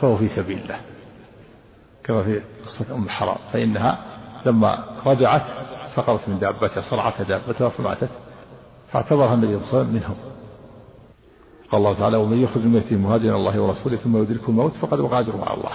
فهو 0.00 0.16
في 0.16 0.28
سبيل 0.28 0.58
الله. 0.58 0.80
كما 2.04 2.22
في 2.22 2.40
قصة 2.66 2.94
أم 2.94 3.04
الحرام 3.04 3.36
فإنها 3.52 3.98
لما 4.46 4.84
رجعت 5.06 5.42
سقطت 5.96 6.28
من 6.28 6.38
دابتها 6.38 6.90
صرعت 6.90 7.22
دابتها 7.22 7.68
فماتت 7.68 8.10
فاعتبرها 8.92 9.34
النبي 9.34 9.58
صلى 9.58 9.64
الله 9.64 9.68
عليه 9.68 9.78
وسلم 9.78 9.94
منهم. 9.94 10.16
قال 11.70 11.80
الله 11.80 11.98
تعالى 11.98 12.16
ومن 12.16 12.42
يخرج 12.42 12.64
من 12.64 12.72
بيته 12.72 12.96
مهاجرا 12.96 13.36
الله 13.36 13.60
ورسوله 13.60 13.96
ثم 13.96 14.22
يدركه 14.22 14.48
الموت 14.48 14.72
فقد 14.72 15.00
وقع 15.00 15.20
أجره 15.20 15.36
مع 15.36 15.54
الله. 15.54 15.72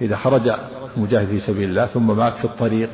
إذا 0.00 0.16
خرج 0.16 0.52
المجاهد 0.96 1.26
في 1.26 1.40
سبيل 1.40 1.68
الله 1.70 1.86
ثم 1.86 2.16
مات 2.16 2.32
في 2.32 2.44
الطريق 2.44 2.90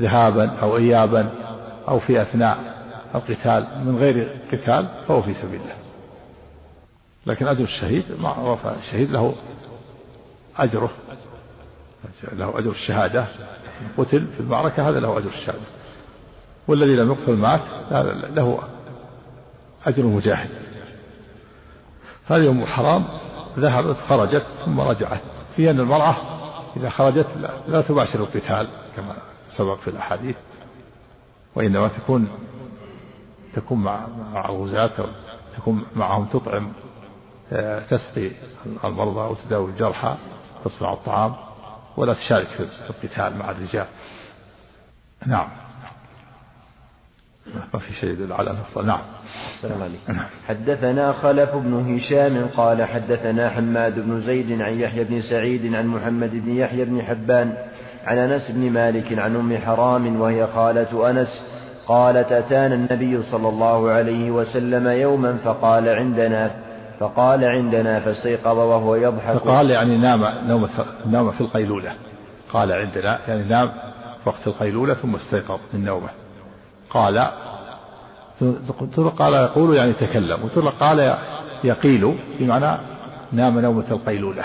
ذهابا 0.00 0.50
أو 0.62 0.76
ايابا 0.76 1.30
أو 1.88 2.00
في 2.00 2.22
أثناء 2.22 2.58
القتال 3.14 3.66
من 3.84 3.96
غير 3.98 4.40
قتال 4.52 4.88
فهو 5.08 5.22
في 5.22 5.34
سبيل 5.34 5.60
الله. 5.60 5.74
لكن 7.26 7.46
أجر 7.46 7.64
الشهيد 7.64 8.04
معروف 8.20 8.66
الشهيد 8.66 9.10
له 9.10 9.34
أجره. 10.56 10.90
له 12.32 12.58
أجر 12.58 12.70
الشهادة. 12.70 13.26
قتل 13.98 14.26
في 14.26 14.40
المعركة 14.40 14.88
هذا 14.88 15.00
له 15.00 15.18
أجر 15.18 15.28
الشهادة. 15.28 15.60
والذي 16.68 16.96
لم 16.96 17.08
يقتل 17.08 17.36
مات 17.36 17.60
له 18.36 18.58
أجر 19.86 20.02
المجاهد. 20.02 20.50
هذه 22.30 22.50
أم 22.50 22.66
حرام 22.66 23.04
ذهبت 23.58 23.96
خرجت 24.08 24.46
ثم 24.64 24.80
رجعت. 24.80 25.20
في 25.56 25.70
أن 25.70 25.80
المرأة 25.80 26.16
إذا 26.76 26.90
خرجت 26.90 27.26
لا, 27.40 27.50
لا 27.68 27.82
تباشر 27.82 28.20
القتال 28.20 28.68
كما 28.96 29.14
سبق 29.56 29.78
في 29.78 29.88
الأحاديث 29.88 30.36
وإنما 31.54 31.88
تكون 31.88 32.28
تكون 33.54 33.78
مع 33.78 34.06
مع 34.32 34.48
الغزاة 34.48 34.90
تكون 35.56 35.86
معهم 35.96 36.24
تطعم 36.24 36.72
آه، 37.52 37.78
تسقي 37.78 38.30
المرضى 38.84 39.30
وتداوي 39.32 39.70
الجرحى 39.70 40.16
تصنع 40.64 40.92
الطعام 40.92 41.34
ولا 41.96 42.14
تشارك 42.14 42.46
في 42.46 42.66
القتال 42.90 43.38
مع 43.38 43.50
الرجال. 43.50 43.86
نعم. 45.26 45.48
ما 47.74 47.80
في 47.80 47.92
شيء 47.92 48.10
يدل 48.10 48.32
على 48.32 48.56
نعم. 48.84 49.00
السلام 49.56 49.82
عليكم. 49.82 50.12
نعم. 50.12 50.26
حدثنا 50.48 51.12
خلف 51.12 51.56
بن 51.56 51.94
هشام 51.94 52.46
قال 52.56 52.84
حدثنا 52.84 53.50
حماد 53.50 53.98
بن 53.98 54.20
زيد 54.20 54.60
عن 54.60 54.80
يحيى 54.80 55.04
بن 55.04 55.22
سعيد 55.22 55.74
عن 55.74 55.86
محمد 55.86 56.30
بن 56.32 56.56
يحيى 56.56 56.84
بن 56.84 57.02
حبان 57.02 57.54
عن 58.06 58.18
أنس 58.18 58.50
بن 58.50 58.70
مالك 58.70 59.18
عن 59.18 59.36
أم 59.36 59.58
حرام 59.58 60.20
وهي 60.20 60.46
خالة 60.46 61.10
أنس 61.10 61.42
قالت 61.86 62.32
أتانا 62.32 62.74
النبي 62.74 63.22
صلى 63.22 63.48
الله 63.48 63.90
عليه 63.90 64.30
وسلم 64.30 64.88
يوما 64.88 65.36
فقال 65.44 65.88
عندنا 65.88 66.50
فقال 67.00 67.44
عندنا 67.44 68.00
فاستيقظ 68.00 68.58
وهو 68.58 68.94
يضحك. 68.94 69.36
فقال 69.36 69.70
يعني 69.70 69.98
نام 69.98 70.24
نوم 70.48 70.68
نام 71.06 71.30
في 71.30 71.40
القيلولة. 71.40 71.92
قال 72.52 72.72
عندنا 72.72 73.18
يعني 73.28 73.42
نام 73.48 73.70
وقت 74.26 74.46
القيلولة 74.46 74.94
ثم 74.94 75.14
استيقظ 75.14 75.58
من 75.74 75.84
نومه. 75.84 76.08
قال 76.90 77.30
قال 79.18 79.34
يقول 79.34 79.76
يعني 79.76 79.92
تكلم 79.92 80.44
وتقول 80.44 80.68
قال 80.70 81.18
يقيل 81.64 82.14
بمعنى 82.38 82.78
نام 83.32 83.58
نومة 83.58 83.84
القيلولة. 83.90 84.44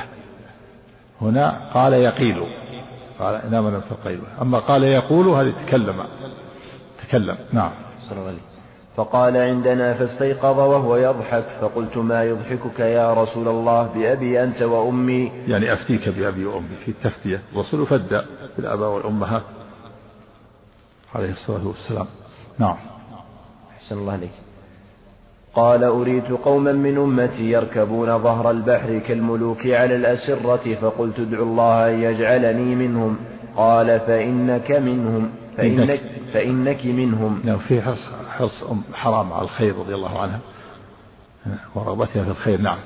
هنا 1.21 1.61
قال 1.73 1.93
يقيل 1.93 2.43
قال 3.19 3.41
نام 3.51 3.63
نومة 3.63 3.91
القيلولة. 3.91 4.41
أما 4.41 4.59
قال 4.59 4.83
يقول 4.83 5.27
هذه 5.27 5.53
تكلم 5.67 6.03
تكلم 7.07 7.37
نعم. 7.53 7.71
فقال 8.97 9.37
عندنا 9.37 9.93
فاستيقظ 9.93 10.59
وهو 10.59 10.95
يضحك 10.95 11.45
فقلت 11.61 11.97
ما 11.97 12.23
يضحكك 12.23 12.79
يا 12.79 13.13
رسول 13.13 13.47
الله 13.47 13.83
بأبي 13.83 14.43
أنت 14.43 14.61
وأمي؟ 14.61 15.31
يعني 15.47 15.73
أفتيك 15.73 16.09
بأبي 16.09 16.45
وأمي 16.45 16.75
في 16.85 16.91
التفتية. 16.91 17.41
الرسول 17.53 17.87
فدى 17.87 18.21
بالآباء 18.57 18.89
والأمهات 18.89 19.43
عليه 21.15 21.31
الصلاة 21.31 21.67
والسلام. 21.67 22.07
نعم. 22.59 22.75
أحسن 23.77 23.97
الله 23.97 24.13
عليك. 24.13 24.31
قال 25.55 25.83
أريت 25.83 26.31
قوما 26.31 26.71
من 26.71 26.97
أمتي 26.97 27.51
يركبون 27.51 28.19
ظهر 28.19 28.51
البحر 28.51 28.99
كالملوك 28.99 29.67
على 29.67 29.95
الأسرة 29.95 30.75
فقلت 30.81 31.19
ادعو 31.19 31.43
الله 31.43 31.89
أن 31.89 32.03
يجعلني 32.03 32.75
منهم. 32.75 33.17
قال 33.57 33.99
فإنك 33.99 34.71
منهم 34.71 35.29
فإنك, 35.57 36.01
فإنك 36.33 36.85
منهم. 36.85 37.41
نعم 37.43 37.57
في 37.57 37.81
حرص, 37.81 38.09
حرص 38.29 38.63
أم 38.63 38.83
حرام 38.93 39.33
على 39.33 39.43
الخير 39.43 39.75
رضي 39.75 39.95
الله 39.95 40.19
عنها. 40.19 40.39
ورغبتها 41.75 42.23
في 42.23 42.29
الخير 42.29 42.61
نعم. 42.61 42.77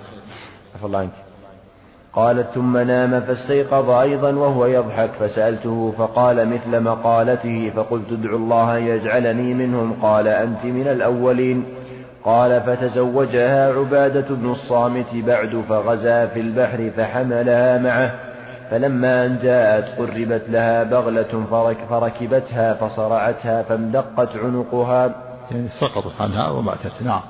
عفى 0.75 0.85
الله 0.85 0.99
عنك. 0.99 1.28
قالت 2.19 2.47
ثم 2.55 2.77
نام 2.77 3.21
فاستيقظ 3.21 3.89
أيضا 3.89 4.31
وهو 4.31 4.65
يضحك 4.65 5.09
فسألته 5.19 5.93
فقال 5.97 6.49
مثل 6.49 6.79
مقالته 6.83 7.71
فقلت 7.75 8.11
ادعو 8.11 8.37
الله 8.37 8.77
يجعلني 8.77 9.53
منهم 9.53 9.93
قال 10.01 10.27
أنت 10.27 10.65
من 10.65 10.87
الأولين. 10.87 11.65
قال 12.23 12.61
فتزوجها 12.61 13.73
عبادة 13.73 14.35
بن 14.35 14.51
الصامت 14.51 15.15
بعد 15.15 15.63
فغزا 15.69 16.25
في 16.25 16.39
البحر 16.39 16.91
فحملها 16.97 17.77
معه. 17.77 18.15
فلما 18.71 19.25
أن 19.25 19.39
جاءت 19.43 19.99
قربت 19.99 20.49
لها 20.49 20.83
بغلة 20.83 21.45
فركبتها 21.89 22.73
فصرعتها 22.73 23.63
فامدقت 23.63 24.37
عنقها. 24.37 25.15
يعني 25.51 25.67
سقطت 25.79 26.21
عنها 26.21 26.49
وماتت 26.49 27.01
نعم. 27.01 27.21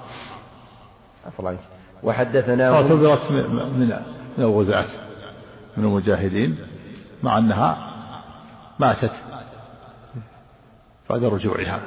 وحدثنا 2.03 2.75
اعتبرت 2.75 3.31
من 3.31 3.93
من 4.39 4.45
الغزاة 4.45 4.85
من 5.77 5.83
المجاهدين 5.83 6.57
مع 7.23 7.37
أنها 7.37 7.77
ماتت 8.79 9.11
بعد 11.09 11.23
رجوعها. 11.23 11.79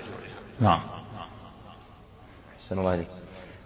نعم. 0.61 0.81
أحسن 2.65 2.79
الله 2.79 2.91
عليك. 2.91 3.07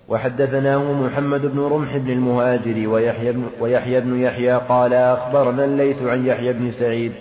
وحدثناه 0.08 0.92
محمد 0.92 1.46
بن 1.46 1.60
رمح 1.60 1.96
بن 1.96 2.10
المهاجر 2.10 2.88
ويحيى 2.88 3.32
بن, 3.32 3.46
ويحيى 3.60 4.00
بن 4.00 4.20
يحيى 4.20 4.52
قال 4.52 4.94
أخبرنا 4.94 5.64
الليث 5.64 6.02
عن 6.02 6.26
يحيى 6.26 6.52
بن 6.52 6.70
سعيد 6.70 7.12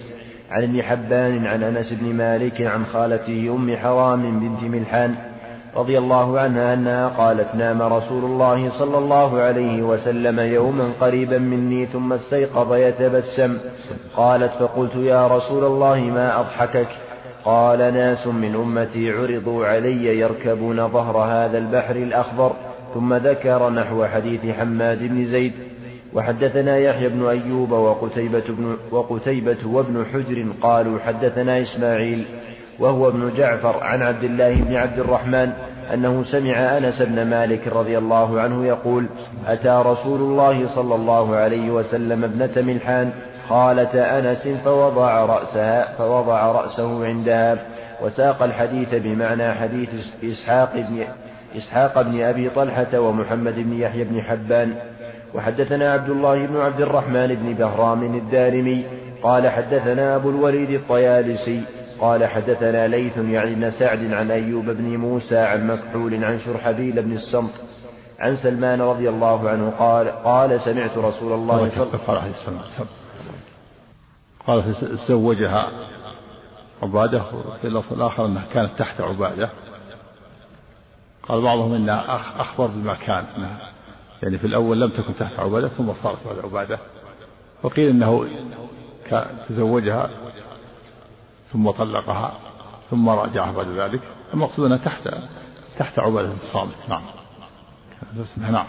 عن 0.52 0.64
ابن 0.64 0.84
حبان 0.84 1.46
عن 1.46 1.64
أنس 1.64 1.94
بن 1.94 2.14
مالك 2.14 2.62
عن 2.62 2.86
خالته 2.86 3.56
أم 3.56 3.78
حرام 3.78 4.40
بنت 4.40 4.64
ملحان 4.64 5.16
رضي 5.76 5.98
الله 5.98 6.40
عنها 6.40 6.74
أنها 6.74 7.08
قالت 7.08 7.56
نام 7.56 7.82
رسول 7.82 8.24
الله 8.24 8.80
صلى 8.80 8.98
الله 8.98 9.40
عليه 9.40 9.84
وسلم 9.84 10.40
يوما 10.40 10.92
قريبا 11.02 11.38
مني 11.38 11.86
ثم 11.86 12.14
استيقظ 12.14 12.74
يتبسم. 12.74 13.58
قالت 14.16 14.52
فقلت 14.54 14.96
يا 14.96 15.28
رسول 15.28 15.64
الله 15.64 16.00
ما 16.00 16.40
أضحكك؟ 16.40 16.88
قال 17.46 17.80
ناس 17.80 18.28
من 18.28 18.56
أمتي 18.56 19.12
عرضوا 19.12 19.66
علي 19.66 20.20
يركبون 20.20 20.88
ظهر 20.88 21.18
هذا 21.18 21.58
البحر 21.58 21.96
الأخضر 21.96 22.52
ثم 22.94 23.14
ذكر 23.14 23.70
نحو 23.70 24.06
حديث 24.06 24.46
حماد 24.46 25.00
بن 25.00 25.26
زيد 25.26 25.54
وحدثنا 26.14 26.78
يحيى 26.78 27.10
بن 27.10 27.26
أيوب 27.26 27.72
وقتيبة, 27.72 28.44
بن 28.50 28.78
وقتيبة 28.92 29.58
وابن 29.66 30.06
حجر 30.14 30.46
قالوا 30.62 31.00
حدثنا 31.00 31.62
إسماعيل. 31.62 32.26
وهو 32.80 33.08
ابن 33.08 33.32
جعفر 33.38 33.84
عن 33.84 34.02
عبد 34.02 34.24
الله 34.24 34.56
بن 34.56 34.76
عبد 34.76 35.00
الرحمن 35.00 35.52
أنه 35.94 36.24
سمع 36.24 36.78
أنس 36.78 37.02
بن 37.02 37.26
مالك 37.26 37.68
رضي 37.68 37.98
الله 37.98 38.42
عنه 38.42 38.66
يقول 38.66 39.06
أتى 39.48 39.84
رسول 39.86 40.22
الله 40.22 40.76
صلى 40.76 40.96
الله 40.96 41.36
عليه 41.36 41.72
وسلم 41.72 42.24
ابنة 42.24 42.74
ملحان 42.74 43.12
خالة 43.50 44.02
أنس 44.20 44.48
فوضع 44.48 45.26
رأسها 45.26 45.94
فوضع 45.98 46.52
رأسه 46.52 47.06
عندها 47.06 47.58
وساق 48.02 48.44
الحديث 48.44 48.96
بمعنى 48.96 49.54
حديث 49.54 49.90
إسحاق 50.24 50.74
بن 50.76 51.04
إسحاق 51.58 52.02
بن 52.02 52.22
أبي 52.22 52.50
طلحة 52.50 53.00
ومحمد 53.00 53.56
بن 53.56 53.74
يحيى 53.74 54.04
بن 54.04 54.22
حبان. 54.22 54.76
وحدثنا 55.34 55.94
عبد 55.94 56.10
الله 56.10 56.46
بن 56.46 56.58
عبد 56.58 56.82
الرحمن 56.82 57.28
بن 57.28 57.54
بهرام 57.54 58.04
الدارمي 58.04 58.86
قال 59.24 59.50
حدثنا 59.50 60.16
أبو 60.16 60.30
الوليد 60.30 60.70
الطيالسي 60.70 61.62
قال 62.02 62.26
حدثنا 62.26 62.88
ليث 62.88 63.18
يعني 63.18 63.56
بن 63.56 63.72
سعد 63.72 64.14
عن 64.14 64.32
أيوب 64.32 64.66
بن 64.66 64.98
موسى 64.98 65.38
عن 65.38 65.68
مكحول 65.68 66.24
عن 66.24 66.40
شرحبيل 66.40 67.02
بن 67.02 67.14
الصمت 67.14 67.54
عن 68.20 68.38
سلمان 68.38 68.82
رضي 68.82 69.10
الله 69.10 69.50
عنه 69.50 69.70
قال 69.80 70.10
قال 70.10 70.62
سمعت 70.62 70.98
رسول 70.98 71.34
الله 71.34 71.70
صلى 71.70 71.84
الله 71.84 72.22
عليه 72.22 72.32
وسلم 72.32 72.60
قال 74.48 74.76
تزوجها 75.08 75.70
عبادة 76.84 77.24
في 77.62 77.68
اللفظ 77.68 77.94
الآخر 77.94 78.26
أنها 78.26 78.46
كانت 78.54 78.80
تحت 78.80 79.02
عبادة. 79.02 79.50
قال 81.24 81.42
بعضهم 81.42 81.74
إنها 81.74 82.16
أخبر 82.42 82.68
بالمكان 82.68 83.24
إنها 83.38 83.72
يعني 84.24 84.38
في 84.38 84.48
الأول 84.48 84.82
لم 84.82 84.90
تكن 84.90 85.16
تحت 85.20 85.40
عبادة 85.40 85.68
ثم 85.68 85.94
صارت 86.04 86.28
بعد 86.28 86.40
عبادة. 86.46 86.80
وقيل 87.64 87.90
إنه 87.90 88.28
تزوجها 89.50 90.10
ثم 91.54 91.72
طلقها 91.72 92.34
ثم 92.92 93.10
راجعها 93.10 93.52
بعد 93.52 93.68
ذلك. 93.68 94.02
المقصود 94.34 94.66
أنها 94.66 94.78
تحت 94.78 95.10
تحت 95.78 96.00
عبادة 96.00 96.34
الصامت 96.34 96.90
نعم. 96.90 97.02
نعم. 98.38 98.66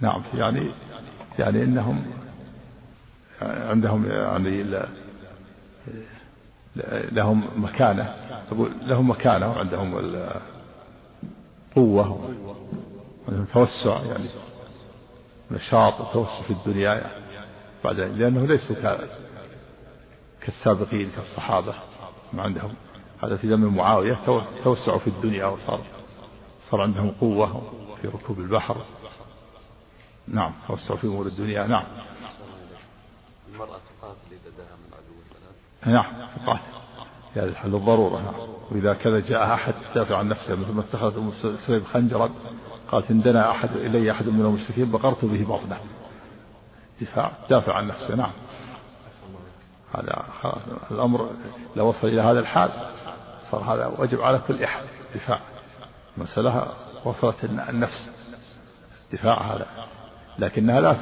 نعم. 0.00 0.22
يعني 0.34 0.70
يعني 1.38 1.62
إنهم 1.62 2.04
عندهم 3.42 4.06
يعني 4.06 4.64
لهم 7.12 7.44
مكانة. 7.56 8.14
أقول 8.52 8.72
لهم 8.82 9.10
مكانة 9.10 9.50
وعندهم 9.50 10.16
قوة 11.76 12.34
توسع 13.52 14.02
يعني 14.04 14.28
نشاط 15.50 16.00
وتوسع 16.00 16.42
في 16.42 16.50
الدنيا 16.50 16.94
يعني 16.94 17.24
بعد 17.84 18.00
لأنه 18.00 18.46
ليسوا 18.46 18.76
كالسابقين 20.44 21.10
كالصحابة 21.10 21.74
ما 22.32 22.42
عندهم. 22.42 22.74
هذا 23.22 23.36
في 23.36 23.48
زمن 23.48 23.66
معاوية 23.66 24.18
توسعوا 24.64 24.98
في 24.98 25.06
الدنيا 25.06 25.46
وصار 25.46 25.80
صار 26.70 26.80
عندهم 26.80 27.10
قوة 27.10 27.62
في 28.02 28.08
ركوب 28.08 28.38
البحر. 28.38 28.76
نعم 30.28 30.52
توسعوا 30.68 30.98
في 30.98 31.06
أمور 31.06 31.26
الدنيا. 31.26 31.66
نعم. 31.66 31.84
المرأة 33.52 33.68
تقاتل 33.68 34.18
إذا 34.30 34.56
دها 34.58 34.76
من 34.76 34.94
عدو 34.94 35.92
نعم 35.92 36.28
تقاتل. 36.36 36.84
في 37.34 37.40
هذه 37.40 37.48
الحال 37.48 37.72
للضرورة 37.72 38.20
نعم. 38.20 38.34
وإذا 38.70 38.94
كذا 38.94 39.20
جاء 39.20 39.54
أحد 39.54 39.74
يدافع 39.90 40.16
عن 40.16 40.28
نفسه 40.28 40.54
مثل 40.54 40.72
ما 40.72 40.80
اتخذت 40.80 41.16
أم 41.16 41.32
سليم 41.66 41.84
خنجرا 41.84 42.30
قالت 42.90 43.10
إن 43.10 43.22
دنا 43.22 43.50
أحد 43.50 43.76
إلي 43.76 44.10
أحد 44.10 44.28
من 44.28 44.40
المشركين 44.40 44.90
بقرت 44.90 45.24
به 45.24 45.44
بطنه. 45.44 45.78
دفاع 47.00 47.32
دافع 47.50 47.72
عن 47.74 47.88
نفسه 47.88 48.14
نعم. 48.14 48.32
هذا 49.94 50.24
الأمر 50.90 51.30
لو 51.76 51.88
وصل 51.88 52.08
إلى 52.08 52.20
هذا 52.20 52.40
الحال. 52.40 52.70
صار 53.50 53.60
هذا 53.62 53.86
واجب 53.86 54.20
على 54.20 54.40
كل 54.48 54.62
أحد. 54.62 54.82
دفاع. 55.14 55.40
مسألة 56.16 56.66
وصلت 57.04 57.44
النفس. 57.44 58.10
دفاع 59.12 59.54
هذا. 59.54 59.66
لكنها 60.38 60.80
لا 60.80 60.96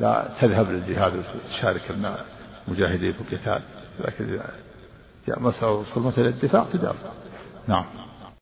لا 0.00 0.28
تذهب 0.40 0.70
للجهاد 0.70 1.12
وتشارك 1.16 1.82
المجاهدين 2.68 3.12
في 3.12 3.20
القتال. 3.20 3.62
لكن 4.00 4.40
جاء 5.28 5.40
مسألة 5.40 5.70
وصل 5.70 6.02
مثلا 6.02 6.26
الدفاع 6.26 6.64
تدافع. 6.72 7.08
نعم. 7.68 7.84